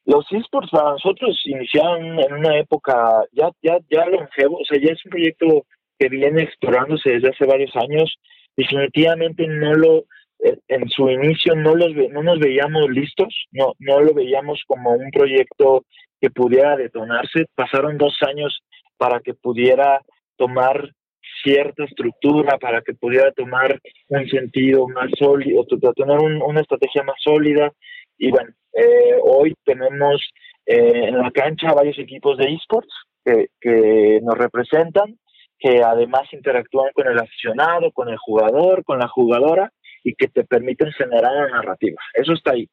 los 0.07 0.25
esports 0.31 0.71
para 0.71 0.91
nosotros 0.91 1.39
iniciaron 1.45 2.17
en 2.17 2.33
una 2.33 2.57
época 2.57 3.23
ya, 3.33 3.49
ya, 3.61 3.77
ya 3.91 4.05
longevo, 4.05 4.57
o 4.57 4.65
sea, 4.65 4.79
ya 4.81 4.93
es 4.93 5.05
un 5.05 5.11
proyecto 5.11 5.65
que 5.99 6.07
viene 6.07 6.43
explorándose 6.43 7.09
desde 7.09 7.29
hace 7.29 7.45
varios 7.45 7.75
años. 7.75 8.15
Definitivamente 8.55 9.45
no 9.47 9.73
lo, 9.73 9.97
eh, 10.39 10.57
en 10.69 10.87
su 10.89 11.09
inicio 11.09 11.55
no 11.55 11.75
los 11.75 11.93
no 11.93 12.23
nos 12.23 12.39
veíamos 12.39 12.89
listos, 12.89 13.35
no, 13.51 13.73
no 13.79 13.99
lo 13.99 14.13
veíamos 14.13 14.63
como 14.65 14.91
un 14.91 15.11
proyecto 15.11 15.83
que 16.21 16.29
pudiera 16.29 16.77
detonarse. 16.77 17.45
Pasaron 17.53 17.97
dos 17.97 18.15
años 18.25 18.61
para 18.97 19.19
que 19.19 19.33
pudiera 19.33 20.01
tomar 20.37 20.89
cierta 21.43 21.83
estructura 21.83 22.57
para 22.57 22.81
que 22.81 22.93
pudiera 22.93 23.31
tomar 23.33 23.79
un 24.07 24.27
sentido 24.29 24.87
más 24.87 25.09
sólido, 25.19 25.65
tener 25.65 26.17
una 26.17 26.61
estrategia 26.61 27.03
más 27.03 27.17
sólida. 27.21 27.71
Y 28.17 28.31
bueno, 28.31 28.51
eh, 28.77 29.17
hoy 29.23 29.55
tenemos 29.65 30.21
eh, 30.65 31.07
en 31.07 31.17
la 31.17 31.31
cancha 31.31 31.73
varios 31.73 31.97
equipos 31.97 32.37
de 32.37 32.53
esports 32.53 32.93
que, 33.25 33.47
que 33.59 34.19
nos 34.21 34.37
representan, 34.37 35.17
que 35.57 35.81
además 35.83 36.31
interactúan 36.31 36.91
con 36.93 37.07
el 37.07 37.17
aficionado, 37.17 37.91
con 37.91 38.09
el 38.09 38.17
jugador, 38.17 38.83
con 38.83 38.99
la 38.99 39.07
jugadora 39.07 39.71
y 40.03 40.13
que 40.13 40.27
te 40.27 40.43
permiten 40.43 40.91
generar 40.91 41.31
una 41.35 41.57
narrativa. 41.57 41.99
Eso 42.13 42.33
está 42.33 42.51
ahí. 42.51 42.69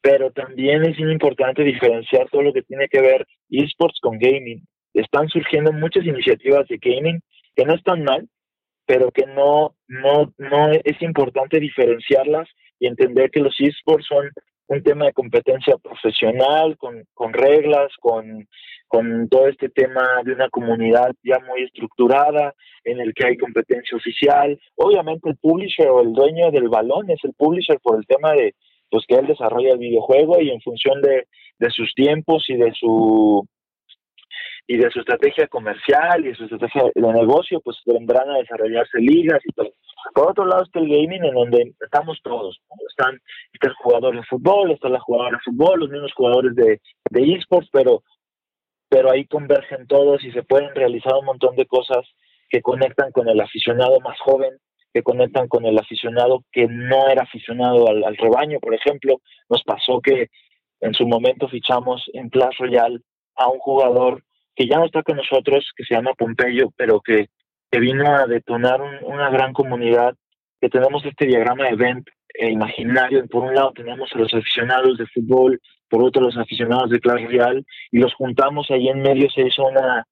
Pero 0.00 0.30
también 0.30 0.84
es 0.84 0.98
importante 0.98 1.62
diferenciar 1.62 2.28
todo 2.30 2.42
lo 2.42 2.52
que 2.52 2.62
tiene 2.62 2.88
que 2.88 3.02
ver 3.02 3.26
esports 3.50 3.98
con 4.00 4.18
gaming. 4.18 4.62
Están 4.94 5.28
surgiendo 5.28 5.72
muchas 5.72 6.06
iniciativas 6.06 6.66
de 6.68 6.78
gaming 6.80 7.20
que 7.54 7.64
no 7.64 7.74
están 7.74 8.02
mal, 8.02 8.26
pero 8.86 9.10
que 9.10 9.26
no, 9.26 9.74
no, 9.88 10.32
no 10.38 10.70
es 10.72 11.02
importante 11.02 11.60
diferenciarlas 11.60 12.48
y 12.78 12.86
entender 12.86 13.30
que 13.30 13.40
los 13.40 13.54
esports 13.60 14.06
son 14.06 14.30
un 14.66 14.82
tema 14.82 15.06
de 15.06 15.12
competencia 15.12 15.76
profesional, 15.76 16.76
con, 16.78 17.04
con 17.12 17.32
reglas, 17.32 17.92
con, 18.00 18.48
con 18.88 19.28
todo 19.28 19.48
este 19.48 19.68
tema 19.68 20.06
de 20.24 20.32
una 20.32 20.48
comunidad 20.48 21.12
ya 21.22 21.38
muy 21.40 21.62
estructurada, 21.62 22.54
en 22.84 23.00
el 23.00 23.12
que 23.14 23.26
hay 23.26 23.36
competencia 23.36 23.96
oficial. 23.96 24.58
Obviamente 24.76 25.28
el 25.28 25.36
publisher 25.36 25.88
o 25.88 26.00
el 26.00 26.12
dueño 26.12 26.50
del 26.50 26.68
balón 26.68 27.10
es 27.10 27.20
el 27.24 27.34
publisher 27.34 27.78
por 27.82 27.98
el 27.98 28.06
tema 28.06 28.32
de 28.32 28.54
pues 28.90 29.04
que 29.08 29.16
él 29.16 29.26
desarrolla 29.26 29.72
el 29.72 29.78
videojuego 29.78 30.40
y 30.40 30.50
en 30.50 30.60
función 30.60 31.02
de, 31.02 31.26
de 31.58 31.70
sus 31.70 31.92
tiempos 31.94 32.44
y 32.48 32.56
de 32.56 32.72
su 32.72 33.46
y 34.66 34.78
de 34.78 34.90
su 34.90 35.00
estrategia 35.00 35.46
comercial 35.48 36.24
y 36.24 36.28
de 36.28 36.34
su 36.36 36.44
estrategia 36.44 36.84
de 36.94 37.12
negocio, 37.12 37.60
pues 37.60 37.76
vendrán 37.84 38.30
a 38.30 38.38
desarrollarse 38.38 38.98
ligas 38.98 39.40
y 39.44 39.52
todo. 39.52 39.72
Por 40.14 40.30
otro 40.30 40.46
lado 40.46 40.62
está 40.62 40.80
el 40.80 40.88
gaming 40.88 41.24
en 41.24 41.34
donde 41.34 41.74
estamos 41.80 42.18
todos, 42.22 42.60
están 42.88 43.20
está 43.64 43.68
el 43.68 43.74
jugador 43.74 44.16
de 44.16 44.22
fútbol, 44.24 44.70
está 44.70 44.88
la 44.88 45.00
jugadora 45.00 45.36
de 45.36 45.42
fútbol, 45.50 45.80
los 45.80 45.90
mismos 45.90 46.12
jugadores 46.14 46.54
de, 46.54 46.80
de 47.10 47.34
esports, 47.34 47.68
pero, 47.72 48.02
pero 48.88 49.10
ahí 49.10 49.26
convergen 49.26 49.86
todos 49.86 50.22
y 50.24 50.32
se 50.32 50.42
pueden 50.42 50.74
realizar 50.74 51.14
un 51.14 51.26
montón 51.26 51.56
de 51.56 51.66
cosas 51.66 52.06
que 52.48 52.62
conectan 52.62 53.10
con 53.12 53.28
el 53.28 53.40
aficionado 53.40 54.00
más 54.00 54.18
joven, 54.20 54.50
que 54.92 55.02
conectan 55.02 55.48
con 55.48 55.64
el 55.64 55.78
aficionado 55.78 56.44
que 56.52 56.66
no 56.68 57.08
era 57.08 57.22
aficionado 57.22 57.88
al, 57.88 58.04
al 58.04 58.16
rebaño, 58.16 58.60
por 58.60 58.74
ejemplo. 58.74 59.20
Nos 59.48 59.62
pasó 59.64 60.00
que 60.00 60.28
en 60.80 60.94
su 60.94 61.06
momento 61.06 61.48
fichamos 61.48 62.04
en 62.12 62.28
Clash 62.28 62.58
Royale 62.58 63.00
a 63.36 63.48
un 63.48 63.58
jugador 63.58 64.22
que 64.54 64.68
ya 64.68 64.78
no 64.78 64.86
está 64.86 65.02
con 65.02 65.16
nosotros, 65.16 65.72
que 65.76 65.84
se 65.84 65.94
llama 65.94 66.14
Pompeyo, 66.14 66.70
pero 66.76 67.00
que, 67.00 67.28
que 67.70 67.80
vino 67.80 68.14
a 68.14 68.26
detonar 68.26 68.80
una 69.02 69.30
gran 69.30 69.52
comunidad, 69.52 70.14
que 70.60 70.68
tenemos 70.68 71.04
este 71.04 71.26
diagrama 71.26 71.64
de 71.64 71.70
event 71.70 72.06
eh, 72.34 72.50
imaginario, 72.50 73.26
por 73.26 73.44
un 73.44 73.54
lado 73.54 73.72
tenemos 73.74 74.10
a 74.14 74.18
los 74.18 74.32
aficionados 74.34 74.98
de 74.98 75.06
fútbol, 75.06 75.60
por 75.88 76.02
otro 76.02 76.22
los 76.22 76.36
aficionados 76.36 76.90
de 76.90 77.00
Clash 77.00 77.26
Real, 77.28 77.64
y 77.90 77.98
los 77.98 78.14
juntamos 78.14 78.70
ahí 78.70 78.88
en 78.88 79.02
medio, 79.02 79.30
se 79.30 79.42
hizo 79.42 79.66
una, 79.66 80.04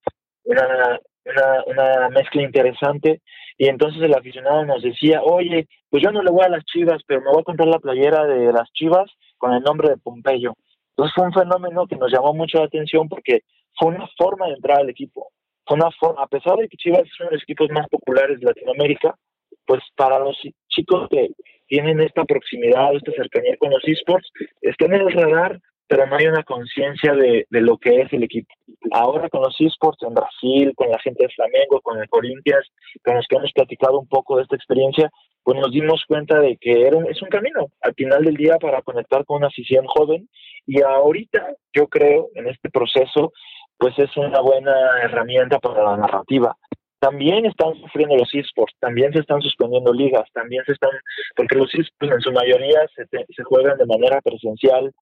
una, 0.44 1.00
una, 1.24 1.64
una 1.66 2.08
mezcla 2.10 2.42
interesante, 2.42 3.20
y 3.58 3.68
entonces 3.68 4.02
el 4.02 4.14
aficionado 4.14 4.64
nos 4.64 4.82
decía, 4.82 5.22
oye, 5.22 5.68
pues 5.90 6.02
yo 6.02 6.10
no 6.10 6.22
le 6.22 6.30
voy 6.30 6.44
a 6.44 6.48
las 6.48 6.64
chivas, 6.64 7.02
pero 7.06 7.20
me 7.20 7.30
voy 7.30 7.40
a 7.40 7.44
comprar 7.44 7.68
la 7.68 7.78
playera 7.78 8.24
de 8.24 8.52
las 8.52 8.72
chivas 8.72 9.10
con 9.38 9.52
el 9.52 9.62
nombre 9.62 9.88
de 9.90 9.98
Pompeyo. 9.98 10.54
Entonces 10.90 11.14
fue 11.14 11.26
un 11.26 11.32
fenómeno 11.32 11.86
que 11.86 11.96
nos 11.96 12.12
llamó 12.12 12.34
mucho 12.34 12.58
la 12.58 12.64
atención 12.64 13.08
porque 13.08 13.42
fue 13.76 13.88
una 13.88 14.08
forma 14.16 14.46
de 14.46 14.54
entrar 14.54 14.80
al 14.80 14.90
equipo. 14.90 15.28
Fue 15.66 15.76
una 15.76 15.90
forma, 15.92 16.22
a 16.22 16.26
pesar 16.26 16.56
de 16.56 16.68
que 16.68 16.76
Chivas 16.76 17.02
es 17.02 17.20
uno 17.20 17.30
de 17.30 17.36
los 17.36 17.42
equipos 17.42 17.70
más 17.70 17.88
populares 17.88 18.40
de 18.40 18.46
Latinoamérica, 18.46 19.16
pues 19.64 19.82
para 19.96 20.18
los 20.18 20.36
chicos 20.72 21.08
que 21.10 21.28
tienen 21.66 22.00
esta 22.00 22.24
proximidad, 22.24 22.94
esta 22.94 23.12
cercanía 23.12 23.56
con 23.58 23.70
los 23.70 23.82
esports, 23.86 24.28
están 24.60 24.92
en 24.92 25.02
el 25.02 25.12
radar, 25.12 25.60
pero 25.86 26.06
no 26.06 26.16
hay 26.16 26.26
una 26.26 26.42
conciencia 26.42 27.14
de, 27.14 27.46
de, 27.48 27.60
lo 27.60 27.76
que 27.78 28.00
es 28.00 28.12
el 28.12 28.22
equipo. 28.22 28.52
Ahora 28.92 29.28
con 29.28 29.42
los 29.42 29.54
esports 29.60 30.02
en 30.02 30.14
Brasil, 30.14 30.72
con 30.74 30.90
la 30.90 30.98
gente 30.98 31.24
de 31.24 31.32
Flamengo, 31.32 31.80
con 31.82 31.98
el 32.00 32.08
Corinthians, 32.08 32.66
con 33.04 33.16
los 33.16 33.26
que 33.26 33.36
hemos 33.36 33.52
platicado 33.52 33.98
un 33.98 34.08
poco 34.08 34.36
de 34.36 34.42
esta 34.42 34.56
experiencia, 34.56 35.10
pues 35.42 35.58
nos 35.58 35.70
dimos 35.70 36.04
cuenta 36.06 36.40
de 36.40 36.56
que 36.56 36.86
era 36.86 36.98
es 37.08 37.20
un 37.20 37.28
camino 37.28 37.66
al 37.82 37.94
final 37.94 38.24
del 38.24 38.36
día 38.36 38.56
para 38.58 38.82
conectar 38.82 39.24
con 39.24 39.38
una 39.38 39.48
afición 39.48 39.86
joven 39.86 40.28
y 40.66 40.80
ahorita 40.82 41.54
yo 41.74 41.88
creo 41.88 42.28
en 42.34 42.48
este 42.48 42.70
proceso 42.70 43.32
pues 43.78 43.98
es 43.98 44.16
una 44.16 44.40
buena 44.40 44.72
herramienta 45.02 45.58
para 45.58 45.82
la 45.82 45.96
narrativa. 45.96 46.56
También 47.02 47.44
están 47.46 47.74
sufriendo 47.80 48.16
los 48.16 48.32
esports, 48.32 48.76
también 48.78 49.12
se 49.12 49.18
están 49.18 49.42
suspendiendo 49.42 49.92
ligas, 49.92 50.22
también 50.32 50.62
se 50.64 50.72
están, 50.72 50.92
porque 51.34 51.56
los 51.56 51.74
esports 51.74 52.14
en 52.14 52.20
su 52.20 52.30
mayoría 52.30 52.78
se, 52.94 53.04
se 53.10 53.42
juegan 53.42 53.76
de 53.76 53.86
manera 53.86 54.20
presencial 54.20 54.92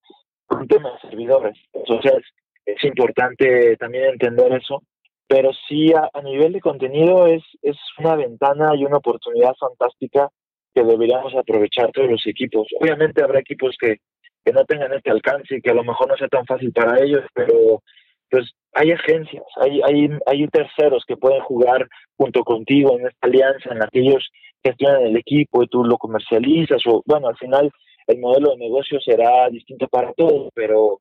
con 0.47 0.66
temas 0.66 0.95
de 0.95 1.11
servidores. 1.11 1.59
Entonces, 1.75 2.23
es 2.64 2.83
importante 2.85 3.76
también 3.76 4.04
entender 4.04 4.50
eso, 4.54 4.83
pero 5.28 5.50
sí 5.69 5.92
a, 5.92 6.23
nivel 6.23 6.54
de 6.54 6.61
contenido 6.61 7.26
es, 7.26 7.42
es 7.61 7.76
una 7.99 8.16
ventana 8.16 8.75
y 8.76 8.87
una 8.87 8.97
oportunidad 8.97 9.52
fantástica 9.61 10.30
que 10.75 10.83
deberíamos 10.83 11.35
aprovechar 11.35 11.90
todos 11.92 12.11
los 12.11 12.26
equipos. 12.26 12.66
Obviamente 12.80 13.23
habrá 13.23 13.40
equipos 13.40 13.76
que, 13.78 13.99
que 14.42 14.52
no 14.54 14.64
tengan 14.64 14.95
este 14.95 15.11
alcance 15.11 15.57
y 15.57 15.61
que 15.61 15.71
a 15.71 15.75
lo 15.75 15.85
mejor 15.85 16.09
no 16.09 16.16
sea 16.16 16.28
tan 16.28 16.47
fácil 16.47 16.73
para 16.73 16.99
ellos, 17.04 17.25
pero 17.35 17.83
pues 18.30 18.50
hay 18.75 18.92
agencias, 18.92 19.44
hay, 19.56 19.80
hay, 19.82 20.08
hay 20.26 20.46
terceros 20.49 21.04
que 21.06 21.16
pueden 21.16 21.40
jugar 21.40 21.88
junto 22.16 22.44
contigo 22.44 22.99
en 22.99 23.06
esta 23.06 23.26
alianza, 23.26 23.70
en 23.70 23.80
la 23.80 23.88
que 23.88 24.00
ellos 24.00 24.30
gestionan 24.62 25.02
el 25.02 25.16
equipo 25.16 25.62
y 25.62 25.68
tú 25.68 25.84
lo 25.84 25.99
comercializas, 25.99 26.82
o 26.87 27.02
bueno, 27.06 27.28
al 27.28 27.37
final 27.37 27.70
el 28.06 28.18
modelo 28.18 28.50
de 28.50 28.58
negocio 28.58 29.00
será 29.00 29.49
distinto 29.50 29.88
para 29.88 30.12
todos, 30.12 30.50
pero, 30.54 31.00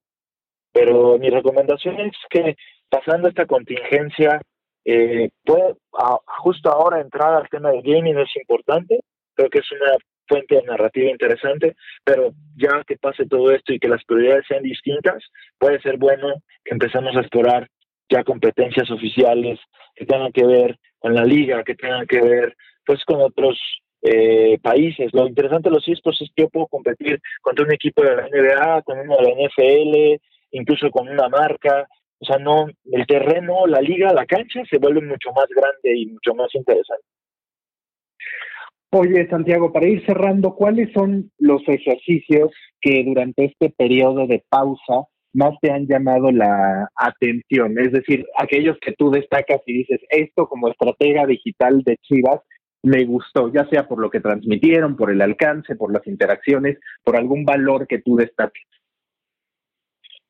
pero 0.71 1.17
mi 1.17 1.29
recomendación 1.29 2.00
es 2.00 2.13
que 2.29 2.55
pasando 2.89 3.27
esta 3.27 3.45
contingencia, 3.45 4.41
eh, 4.86 5.29
puede 5.43 5.75
justo 6.41 6.71
ahora 6.71 7.01
entrar 7.01 7.33
al 7.33 7.50
tema 7.50 7.71
del 7.71 7.83
gaming 7.83 8.17
es 8.17 8.36
importante, 8.36 9.00
creo 9.36 9.50
que 9.50 9.59
es 9.59 9.71
una 9.71 9.98
fuente 10.29 10.55
de 10.55 10.63
narrativa 10.63 11.09
interesante, 11.09 11.75
pero 12.05 12.31
ya 12.55 12.83
que 12.88 12.95
pase 12.98 13.25
todo 13.25 13.51
esto 13.51 13.74
y 13.74 13.79
que 13.79 13.89
las 13.89 14.05
prioridades 14.05 14.45
sean 14.48 14.63
distintas, 14.63 15.21
puede 15.57 15.81
ser 15.81 15.98
bueno 15.98 16.36
que 16.63 16.74
empecemos 16.74 17.15
a 17.17 17.21
explorar 17.21 17.67
ya 18.09 18.24
competencias 18.24 18.89
oficiales 18.89 19.59
que 19.95 20.05
tengan 20.05 20.31
que 20.31 20.45
ver 20.45 20.77
con 21.00 21.13
la 21.13 21.25
liga, 21.25 21.63
que 21.63 21.75
tengan 21.75 22.05
que 22.07 22.21
ver 22.21 22.55
pues 22.86 23.03
con 23.05 23.21
otros 23.21 23.59
eh, 24.01 24.57
países. 24.62 25.13
Lo 25.13 25.27
interesante 25.27 25.69
de 25.69 25.75
los 25.75 25.88
esports 25.88 26.21
es 26.21 26.29
que 26.36 26.43
yo 26.43 26.50
puedo 26.50 26.67
competir 26.67 27.19
contra 27.41 27.65
un 27.65 27.74
equipo 27.74 28.03
de 28.03 28.15
la 28.15 28.27
NBA, 28.27 28.81
con 28.83 29.00
uno 29.00 29.17
de 29.17 29.24
la 29.24 29.48
NFL, 29.48 30.21
incluso 30.51 30.89
con 30.89 31.09
una 31.09 31.27
marca. 31.29 31.88
O 32.19 32.25
sea, 32.25 32.38
no, 32.38 32.67
el 32.91 33.07
terreno, 33.07 33.67
la 33.67 33.81
liga, 33.81 34.13
la 34.13 34.25
cancha 34.25 34.62
se 34.69 34.77
vuelve 34.77 35.01
mucho 35.01 35.31
más 35.33 35.48
grande 35.50 35.98
y 35.98 36.07
mucho 36.07 36.33
más 36.33 36.53
interesante. 36.53 37.05
Oye, 38.91 39.27
Santiago, 39.29 39.72
para 39.72 39.88
ir 39.88 40.03
cerrando, 40.03 40.55
¿cuáles 40.55 40.91
son 40.93 41.31
los 41.38 41.62
ejercicios 41.67 42.51
que 42.81 43.03
durante 43.03 43.46
este 43.46 43.69
periodo 43.69 44.25
de 44.25 44.43
pausa 44.50 45.05
más 45.31 45.53
te 45.62 45.72
han 45.72 45.86
llamado 45.86 46.31
la 46.31 46.89
atención? 46.96 47.77
Es 47.77 47.91
decir, 47.91 48.25
aquellos 48.36 48.77
que 48.81 48.93
tú 48.93 49.12
destacas 49.12 49.62
y 49.67 49.74
dices, 49.74 50.01
esto 50.10 50.48
como 50.48 50.69
estratega 50.69 51.27
digital 51.27 51.84
de 51.84 51.98
Chivas 51.98 52.41
me 52.81 53.05
gustó, 53.05 53.53
ya 53.53 53.67
sea 53.69 53.88
por 53.88 54.00
lo 54.00 54.10
que 54.10 54.22
transmitieron, 54.22 54.96
por 54.96 55.12
el 55.12 55.22
alcance, 55.22 55.75
por 55.75 55.93
las 55.93 56.08
interacciones, 56.08 56.79
por 57.03 57.15
algún 57.15 57.46
valor 57.46 57.86
que 57.86 58.00
tú 58.00 58.15
destaques. 58.15 58.63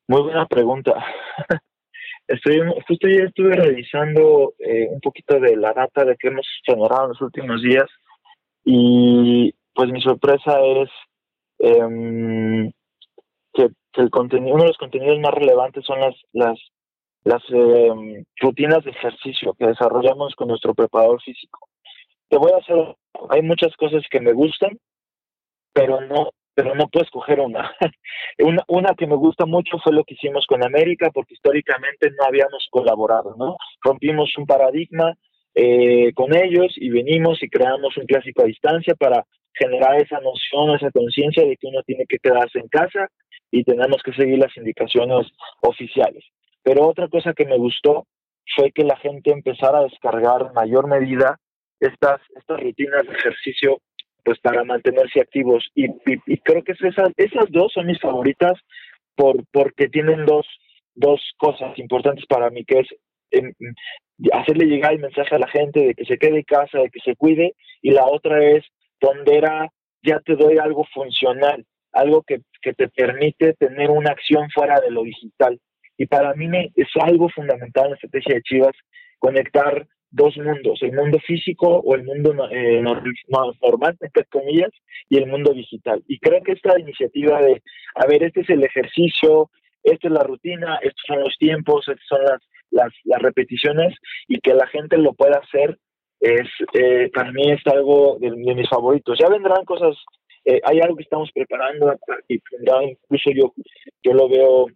Muy 0.06 0.22
buena 0.22 0.44
pregunta. 0.46 1.02
Estoy, 2.28 2.60
justo 2.86 3.08
ya 3.08 3.24
estuve 3.24 3.54
revisando 3.54 4.52
eh, 4.58 4.86
un 4.90 5.00
poquito 5.00 5.40
de 5.40 5.56
la 5.56 5.72
data 5.72 6.04
de 6.04 6.16
que 6.16 6.28
hemos 6.28 6.46
generado 6.64 7.04
en 7.04 7.08
los 7.08 7.22
últimos 7.22 7.62
días 7.62 7.88
y 8.72 9.52
pues 9.74 9.90
mi 9.90 10.00
sorpresa 10.00 10.60
es 10.60 10.88
em, 11.58 12.70
que, 13.52 13.68
el 13.94 14.10
contenido, 14.10 14.54
uno 14.54 14.62
de 14.62 14.68
los 14.68 14.78
contenidos 14.78 15.18
más 15.18 15.34
relevantes 15.34 15.84
son 15.84 15.98
las, 16.00 16.14
las, 16.32 16.58
las 17.24 17.42
em, 17.48 18.24
rutinas 18.36 18.84
de 18.84 18.92
ejercicio 18.92 19.54
que 19.54 19.66
desarrollamos 19.66 20.36
con 20.36 20.48
nuestro 20.48 20.72
preparador 20.74 21.20
físico. 21.20 21.66
Te 22.28 22.38
voy 22.38 22.52
a 22.52 22.58
hacer, 22.58 22.96
hay 23.30 23.42
muchas 23.42 23.74
cosas 23.76 24.04
que 24.08 24.20
me 24.20 24.32
gustan, 24.32 24.78
pero 25.72 26.00
no, 26.02 26.30
pero 26.54 26.76
no 26.76 26.86
puedo 26.88 27.04
escoger 27.04 27.40
una. 27.40 27.72
una. 28.38 28.62
Una 28.68 28.94
que 28.94 29.08
me 29.08 29.16
gusta 29.16 29.46
mucho 29.46 29.78
fue 29.82 29.92
lo 29.92 30.04
que 30.04 30.14
hicimos 30.14 30.46
con 30.46 30.64
América, 30.64 31.10
porque 31.12 31.34
históricamente 31.34 32.10
no 32.12 32.24
habíamos 32.24 32.68
colaborado, 32.70 33.34
¿no? 33.36 33.56
Rompimos 33.82 34.32
un 34.38 34.46
paradigma, 34.46 35.14
eh, 35.54 36.12
con 36.14 36.34
ellos 36.34 36.72
y 36.76 36.90
venimos 36.90 37.42
y 37.42 37.48
creamos 37.48 37.96
un 37.96 38.06
clásico 38.06 38.42
a 38.42 38.46
distancia 38.46 38.94
para 38.94 39.24
generar 39.52 40.00
esa 40.00 40.20
noción, 40.20 40.76
esa 40.76 40.90
conciencia 40.90 41.44
de 41.44 41.56
que 41.56 41.66
uno 41.66 41.82
tiene 41.82 42.04
que 42.08 42.18
quedarse 42.18 42.58
en 42.58 42.68
casa 42.68 43.08
y 43.50 43.64
tenemos 43.64 44.02
que 44.02 44.12
seguir 44.12 44.38
las 44.38 44.56
indicaciones 44.56 45.26
oficiales. 45.62 46.24
Pero 46.62 46.86
otra 46.86 47.08
cosa 47.08 47.32
que 47.32 47.46
me 47.46 47.58
gustó 47.58 48.06
fue 48.54 48.70
que 48.72 48.84
la 48.84 48.96
gente 48.96 49.32
empezara 49.32 49.78
a 49.78 49.84
descargar 49.84 50.52
mayor 50.54 50.88
medida 50.88 51.36
estas, 51.80 52.20
estas 52.36 52.60
rutinas 52.60 53.06
de 53.06 53.12
ejercicio 53.12 53.80
pues 54.24 54.38
para 54.40 54.64
mantenerse 54.64 55.20
activos 55.20 55.66
y, 55.74 55.88
creo 56.44 56.62
que 56.62 56.72
esas, 56.72 57.10
esas 57.16 57.46
dos 57.50 57.72
son 57.72 57.86
mis 57.86 58.00
favoritas 58.00 58.52
por, 59.16 59.44
porque 59.50 59.88
tienen 59.88 60.26
dos, 60.26 60.46
dos 60.94 61.20
cosas 61.38 61.78
importantes 61.78 62.26
para 62.26 62.50
mí, 62.50 62.64
que 62.64 62.80
es 62.80 62.88
hacerle 64.32 64.66
llegar 64.66 64.92
el 64.92 65.00
mensaje 65.00 65.34
a 65.34 65.38
la 65.38 65.48
gente 65.48 65.80
de 65.80 65.94
que 65.94 66.04
se 66.04 66.18
quede 66.18 66.38
en 66.38 66.42
casa, 66.42 66.78
de 66.78 66.90
que 66.90 67.00
se 67.00 67.16
cuide, 67.16 67.54
y 67.82 67.90
la 67.90 68.06
otra 68.06 68.44
es 68.44 68.64
pondera, 68.98 69.68
ya 70.02 70.20
te 70.20 70.36
doy 70.36 70.58
algo 70.58 70.84
funcional, 70.92 71.64
algo 71.92 72.22
que, 72.22 72.40
que 72.62 72.72
te 72.74 72.88
permite 72.88 73.54
tener 73.54 73.90
una 73.90 74.10
acción 74.10 74.48
fuera 74.50 74.80
de 74.80 74.90
lo 74.90 75.02
digital. 75.02 75.58
Y 75.96 76.06
para 76.06 76.34
mí 76.34 76.48
es 76.76 76.88
algo 77.00 77.28
fundamental 77.28 77.84
en 77.84 77.90
la 77.90 77.96
estrategia 77.96 78.34
de 78.36 78.42
Chivas, 78.42 78.76
conectar 79.18 79.86
dos 80.10 80.36
mundos, 80.38 80.82
el 80.82 80.92
mundo 80.92 81.18
físico 81.20 81.68
o 81.68 81.94
el 81.94 82.04
mundo 82.04 82.34
eh, 82.50 82.82
normal, 82.82 83.96
entre 84.00 84.24
comillas, 84.24 84.70
y 85.08 85.18
el 85.18 85.26
mundo 85.26 85.52
digital. 85.52 86.02
Y 86.08 86.18
creo 86.18 86.42
que 86.42 86.52
esta 86.52 86.78
iniciativa 86.78 87.40
de, 87.40 87.62
a 87.94 88.06
ver, 88.06 88.24
este 88.24 88.40
es 88.40 88.50
el 88.50 88.64
ejercicio, 88.64 89.50
esta 89.82 90.08
es 90.08 90.12
la 90.12 90.22
rutina, 90.22 90.78
estos 90.82 91.02
son 91.06 91.20
los 91.20 91.36
tiempos, 91.38 91.88
estas 91.88 92.06
son 92.06 92.24
las 92.24 92.40
las, 92.70 92.92
las 93.04 93.20
repeticiones 93.20 93.94
y 94.28 94.40
que 94.40 94.54
la 94.54 94.66
gente 94.66 94.96
lo 94.98 95.12
pueda 95.12 95.38
hacer 95.38 95.78
es 96.20 96.48
eh, 96.74 97.10
para 97.14 97.32
mí 97.32 97.50
es 97.50 97.60
algo 97.66 98.18
de, 98.20 98.30
mis 98.30 98.68
favoritos. 98.68 99.18
Ya 99.18 99.28
vendrán 99.28 99.64
cosas, 99.64 99.96
eh, 100.44 100.60
hay 100.64 100.80
algo 100.80 100.96
que 100.96 101.04
estamos 101.04 101.30
preparando 101.32 101.94
y 102.28 102.34
incluso 102.34 103.30
yo, 103.34 103.54
yo 104.02 104.12
lo 104.12 104.28
veo 104.28 104.66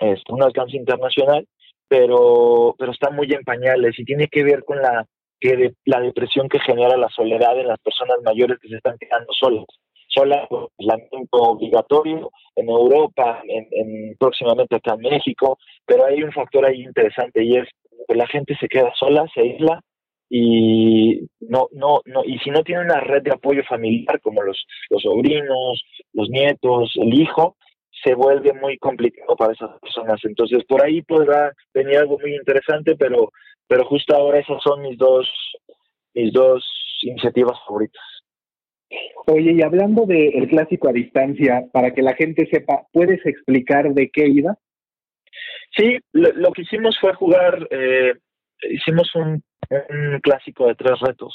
es 0.00 0.20
un 0.28 0.42
alcance 0.42 0.76
internacional, 0.76 1.46
pero, 1.88 2.74
pero 2.78 2.92
está 2.92 3.10
muy 3.10 3.32
en 3.32 3.42
pañales 3.44 3.98
y 3.98 4.04
tiene 4.04 4.28
que 4.28 4.44
ver 4.44 4.62
con 4.64 4.76
la, 4.76 5.06
que 5.40 5.72
la 5.86 6.00
depresión 6.00 6.48
que 6.48 6.60
genera 6.60 6.98
la 6.98 7.08
soledad 7.08 7.58
en 7.58 7.68
las 7.68 7.80
personas 7.80 8.18
mayores 8.22 8.58
que 8.58 8.68
se 8.68 8.76
están 8.76 8.98
quedando 8.98 9.32
solas 9.32 9.64
sola 10.16 10.48
aislamiento 10.78 11.36
obligatorio 11.36 12.30
en 12.56 12.68
Europa, 12.68 13.42
en, 13.46 14.16
próximamente 14.18 14.76
acá 14.76 14.94
en 14.94 15.00
México, 15.00 15.58
pero 15.84 16.06
hay 16.06 16.22
un 16.22 16.32
factor 16.32 16.64
ahí 16.64 16.82
interesante 16.82 17.44
y 17.44 17.56
es 17.56 17.68
que 18.08 18.14
la 18.14 18.26
gente 18.26 18.56
se 18.58 18.68
queda 18.68 18.92
sola, 18.98 19.26
se 19.34 19.40
aísla 19.40 19.80
y 20.28 21.20
no, 21.40 21.68
no, 21.72 22.00
no, 22.04 22.24
y 22.24 22.38
si 22.38 22.50
no 22.50 22.62
tiene 22.62 22.82
una 22.82 23.00
red 23.00 23.22
de 23.22 23.32
apoyo 23.32 23.62
familiar 23.68 24.20
como 24.20 24.42
los, 24.42 24.66
los 24.90 25.02
sobrinos, 25.02 25.82
los 26.12 26.28
nietos, 26.30 26.92
el 26.96 27.14
hijo, 27.14 27.56
se 28.02 28.14
vuelve 28.14 28.52
muy 28.52 28.78
complicado 28.78 29.36
para 29.36 29.52
esas 29.52 29.78
personas. 29.80 30.20
Entonces 30.24 30.64
por 30.64 30.84
ahí 30.84 31.02
podrá 31.02 31.52
venir 31.72 31.98
algo 31.98 32.18
muy 32.18 32.34
interesante, 32.34 32.96
pero, 32.96 33.30
pero 33.68 33.84
justo 33.86 34.14
ahora 34.14 34.38
esas 34.38 34.62
son 34.62 34.82
mis 34.82 34.98
dos, 34.98 35.30
mis 36.14 36.32
dos 36.32 36.64
iniciativas 37.02 37.58
favoritas. 37.66 38.02
Oye, 39.26 39.52
y 39.52 39.62
hablando 39.62 40.06
del 40.06 40.48
clásico 40.48 40.88
a 40.88 40.92
distancia, 40.92 41.64
para 41.72 41.92
que 41.92 42.02
la 42.02 42.14
gente 42.14 42.46
sepa, 42.50 42.86
¿puedes 42.92 43.24
explicar 43.26 43.92
de 43.92 44.08
qué 44.10 44.28
iba? 44.28 44.56
Sí, 45.76 45.98
lo, 46.12 46.52
que 46.52 46.62
hicimos 46.62 46.96
fue 47.00 47.12
jugar, 47.14 47.66
eh, 47.70 48.14
hicimos 48.70 49.12
un, 49.14 49.42
clásico 50.22 50.68
de 50.68 50.76
tres 50.76 51.00
retos. 51.00 51.34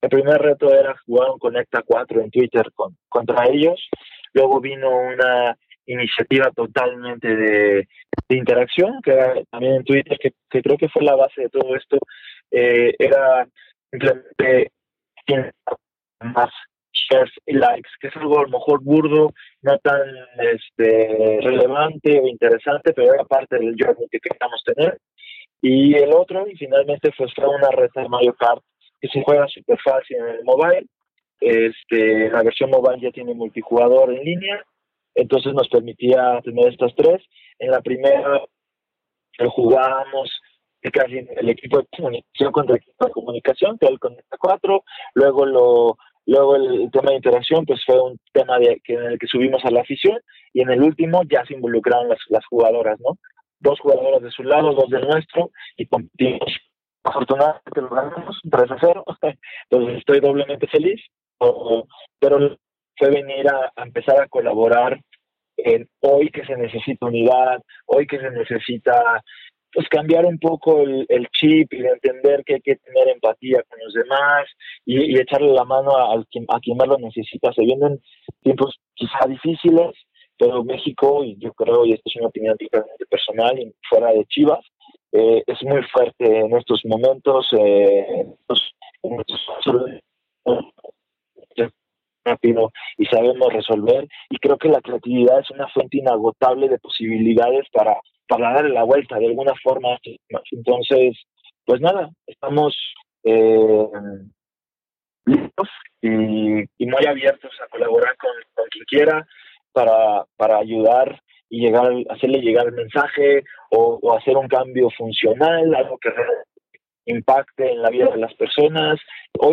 El 0.00 0.08
primer 0.08 0.40
reto 0.40 0.72
era 0.72 0.94
jugar 1.04 1.30
un 1.30 1.38
Conecta 1.38 1.82
4 1.84 2.20
en 2.20 2.30
Twitter 2.30 2.70
con, 2.74 2.96
contra 3.08 3.46
ellos. 3.48 3.88
Luego 4.32 4.60
vino 4.60 4.88
una 4.88 5.56
iniciativa 5.86 6.50
totalmente 6.52 7.34
de, 7.36 7.88
interacción, 8.28 9.02
que 9.02 9.12
era 9.12 9.34
también 9.50 9.74
en 9.74 9.84
Twitter, 9.84 10.18
que, 10.18 10.62
creo 10.62 10.78
que 10.78 10.88
fue 10.88 11.02
la 11.02 11.16
base 11.16 11.42
de 11.42 11.48
todo 11.50 11.74
esto. 11.74 11.98
Eh, 12.50 12.94
era 12.98 13.46
simplemente 13.90 14.70
más 16.20 16.50
shares 17.10 17.32
y 17.46 17.54
likes, 17.54 17.90
que 18.00 18.08
es 18.08 18.16
algo 18.16 18.38
a 18.38 18.42
lo 18.42 18.48
mejor 18.48 18.82
burdo, 18.82 19.32
no 19.62 19.78
tan 19.78 20.00
este, 20.38 21.38
relevante 21.42 22.20
o 22.20 22.26
interesante, 22.26 22.92
pero 22.92 23.14
era 23.14 23.24
parte 23.24 23.56
del 23.56 23.76
journey 23.78 24.08
que 24.10 24.20
queríamos 24.20 24.62
tener. 24.64 24.98
Y 25.60 25.94
el 25.94 26.12
otro, 26.12 26.46
y 26.48 26.56
finalmente, 26.56 27.12
fue 27.12 27.26
una 27.46 27.70
reta 27.70 28.02
de 28.02 28.08
Mario 28.08 28.34
Kart 28.34 28.62
que 29.00 29.08
se 29.08 29.22
juega 29.22 29.46
súper 29.48 29.78
fácil 29.82 30.16
en 30.16 30.28
el 30.28 30.44
mobile. 30.44 30.86
Este, 31.40 32.30
la 32.30 32.42
versión 32.42 32.70
mobile 32.70 33.00
ya 33.00 33.10
tiene 33.10 33.34
multijugador 33.34 34.12
en 34.12 34.24
línea, 34.24 34.64
entonces 35.14 35.52
nos 35.54 35.68
permitía 35.68 36.40
tener 36.42 36.68
estas 36.68 36.94
tres. 36.94 37.22
En 37.58 37.70
la 37.70 37.80
primera 37.80 38.42
jugábamos 39.50 40.30
casi 40.90 41.18
el 41.18 41.48
equipo 41.48 41.78
de 41.78 41.86
comunicación 41.96 42.52
contra 42.52 42.76
el 42.76 42.82
equipo 42.82 43.06
de 43.06 43.12
comunicación, 43.12 43.78
que 43.78 43.86
era 43.86 43.92
el 43.92 44.00
Conecta 44.00 44.36
4, 44.38 44.84
luego 45.14 45.46
lo 45.46 45.96
luego 46.26 46.56
el, 46.56 46.90
tema 46.90 47.10
de 47.10 47.16
interacción 47.16 47.64
pues 47.66 47.82
fue 47.84 48.00
un 48.00 48.18
tema 48.32 48.58
de, 48.58 48.80
que 48.84 48.94
en 48.94 49.04
el 49.04 49.18
que 49.18 49.26
subimos 49.26 49.64
a 49.64 49.70
la 49.70 49.80
afición 49.80 50.18
y 50.52 50.62
en 50.62 50.70
el 50.70 50.82
último 50.82 51.22
ya 51.30 51.44
se 51.46 51.54
involucraron 51.54 52.08
las, 52.08 52.18
las 52.28 52.44
jugadoras, 52.46 52.98
¿no? 53.00 53.18
Dos 53.60 53.80
jugadoras 53.80 54.22
de 54.22 54.30
su 54.30 54.42
lado, 54.42 54.74
dos 54.74 54.90
del 54.90 55.06
nuestro 55.06 55.50
y 55.76 55.86
competimos. 55.86 56.52
Afortunadamente 57.04 57.80
lo 57.80 57.88
ganamos 57.88 58.38
3 58.48 58.70
a 58.70 58.76
0, 58.80 59.04
entonces 59.70 59.98
estoy 59.98 60.20
doblemente 60.20 60.66
feliz, 60.68 61.00
pero 62.18 62.56
fue 62.96 63.10
venir 63.10 63.48
a, 63.48 63.72
a 63.74 63.82
empezar 63.82 64.20
a 64.20 64.28
colaborar 64.28 65.00
en 65.56 65.88
hoy 66.00 66.30
que 66.30 66.44
se 66.44 66.56
necesita 66.56 67.06
unidad, 67.06 67.60
hoy 67.86 68.06
que 68.06 68.18
se 68.18 68.30
necesita 68.30 69.22
pues 69.72 69.88
cambiar 69.88 70.26
un 70.26 70.38
poco 70.38 70.82
el, 70.82 71.28
chip 71.32 71.72
y 71.72 71.78
de 71.78 71.88
entender 71.88 72.44
que 72.44 72.54
hay 72.54 72.60
que 72.60 72.76
tener 72.76 73.08
empatía 73.08 73.62
con 73.68 73.78
los 73.80 73.94
demás 73.94 74.46
y, 74.84 75.18
echarle 75.18 75.52
la 75.52 75.64
mano 75.64 75.96
a, 75.96 76.22
quien, 76.30 76.44
a 76.48 76.60
quien 76.60 76.76
más 76.76 76.88
lo 76.88 76.98
necesita. 76.98 77.52
Se 77.52 77.62
vienen 77.62 78.00
tiempos 78.42 78.78
quizá 78.94 79.26
difíciles, 79.26 79.92
pero 80.38 80.62
México, 80.64 81.24
y 81.24 81.36
yo 81.38 81.52
creo, 81.52 81.86
y 81.86 81.92
esto 81.92 82.10
es 82.10 82.16
una 82.16 82.28
opinión 82.28 82.56
totalmente 82.58 83.06
personal 83.06 83.58
y 83.58 83.74
fuera 83.88 84.12
de 84.12 84.24
Chivas, 84.26 84.64
eh, 85.12 85.42
es 85.46 85.62
muy 85.62 85.82
fuerte 85.92 86.40
en 86.40 86.56
estos 86.56 86.82
momentos. 86.84 87.46
Eh, 87.58 88.26
rápido 92.24 92.70
y 92.96 93.06
sabemos 93.06 93.52
resolver 93.52 94.06
y 94.30 94.38
creo 94.38 94.56
que 94.58 94.68
la 94.68 94.80
creatividad 94.80 95.40
es 95.40 95.50
una 95.50 95.68
fuente 95.68 95.98
inagotable 95.98 96.68
de 96.68 96.78
posibilidades 96.78 97.66
para 97.72 97.96
para 98.32 98.54
darle 98.54 98.70
la 98.70 98.84
vuelta 98.84 99.18
de 99.18 99.26
alguna 99.26 99.52
forma. 99.62 99.98
Entonces, 100.50 101.18
pues 101.66 101.80
nada, 101.82 102.10
estamos 102.26 102.74
eh, 103.24 103.88
listos 105.26 105.68
y, 106.00 106.08
muy 106.08 107.06
abiertos 107.06 107.52
a 107.62 107.68
colaborar 107.68 108.16
con, 108.16 108.30
quien 108.70 108.84
quiera 108.86 109.26
para, 109.72 110.24
para 110.36 110.58
ayudar 110.58 111.20
y 111.50 111.60
llegar 111.60 111.92
hacerle 112.08 112.40
llegar 112.40 112.66
el 112.68 112.72
mensaje 112.72 113.44
o, 113.70 114.14
hacer 114.14 114.36
un 114.38 114.48
cambio 114.48 114.88
funcional, 114.96 115.74
algo 115.74 115.98
que 115.98 116.10
impacte 117.06 117.72
en 117.72 117.82
la 117.82 117.90
vida 117.90 118.06
de 118.06 118.16
las 118.16 118.34
personas. 118.34 118.98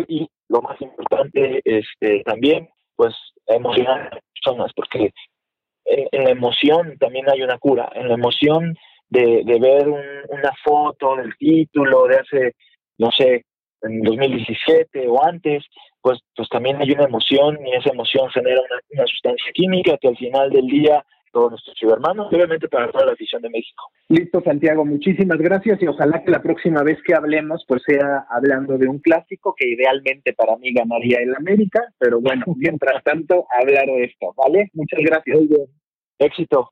y 0.08 0.26
lo 0.50 0.60
más 0.60 0.78
importante, 0.80 1.62
este, 1.64 2.22
también, 2.24 2.68
pues 2.96 3.14
emocionar 3.46 4.00
a 4.00 4.14
las 4.16 4.24
personas, 4.34 4.72
porque 4.74 5.12
en, 5.84 6.24
la 6.24 6.30
emoción 6.30 6.98
también 6.98 7.30
hay 7.30 7.42
una 7.42 7.58
cura, 7.58 7.88
en 7.94 8.08
la 8.08 8.14
emoción 8.14 8.76
de, 9.08 9.42
ver 9.60 9.88
una 9.88 10.52
foto 10.62 11.16
del 11.16 11.36
título 11.36 12.06
de 12.06 12.16
hace, 12.18 12.54
no 12.98 13.10
sé, 13.12 13.44
en 13.82 14.02
2017 14.02 15.06
o 15.08 15.24
antes, 15.24 15.64
pues, 16.02 16.18
pues 16.34 16.48
también 16.48 16.80
hay 16.80 16.90
una 16.90 17.04
emoción 17.04 17.58
y 17.64 17.72
esa 17.72 17.90
emoción 17.90 18.28
genera 18.30 18.60
una, 18.90 19.06
sustancia 19.06 19.52
química 19.54 19.96
que 19.98 20.08
al 20.08 20.16
final 20.16 20.50
del 20.50 20.66
día 20.66 21.04
todos 21.32 21.50
nuestros 21.50 21.76
cibermanos, 21.78 22.32
obviamente 22.32 22.68
para 22.68 22.90
toda 22.90 23.06
la 23.06 23.12
afición 23.12 23.42
de 23.42 23.50
México. 23.50 23.84
Listo, 24.08 24.42
Santiago, 24.42 24.84
muchísimas 24.84 25.38
gracias 25.38 25.80
y 25.82 25.86
ojalá 25.86 26.22
que 26.22 26.30
la 26.30 26.42
próxima 26.42 26.82
vez 26.82 26.98
que 27.04 27.14
hablemos 27.14 27.64
pues 27.66 27.82
sea 27.86 28.26
hablando 28.28 28.76
de 28.78 28.88
un 28.88 28.98
clásico 28.98 29.54
que 29.56 29.68
idealmente 29.68 30.32
para 30.32 30.56
mí 30.56 30.72
ganaría 30.72 31.18
el 31.20 31.34
América, 31.34 31.82
pero 31.98 32.20
bueno, 32.20 32.44
mientras 32.56 33.02
tanto 33.04 33.46
hablar 33.60 33.86
de 33.86 34.04
esto, 34.04 34.34
¿vale? 34.36 34.70
Muchas 34.74 35.00
gracias. 35.00 35.38
Éxito. 36.18 36.70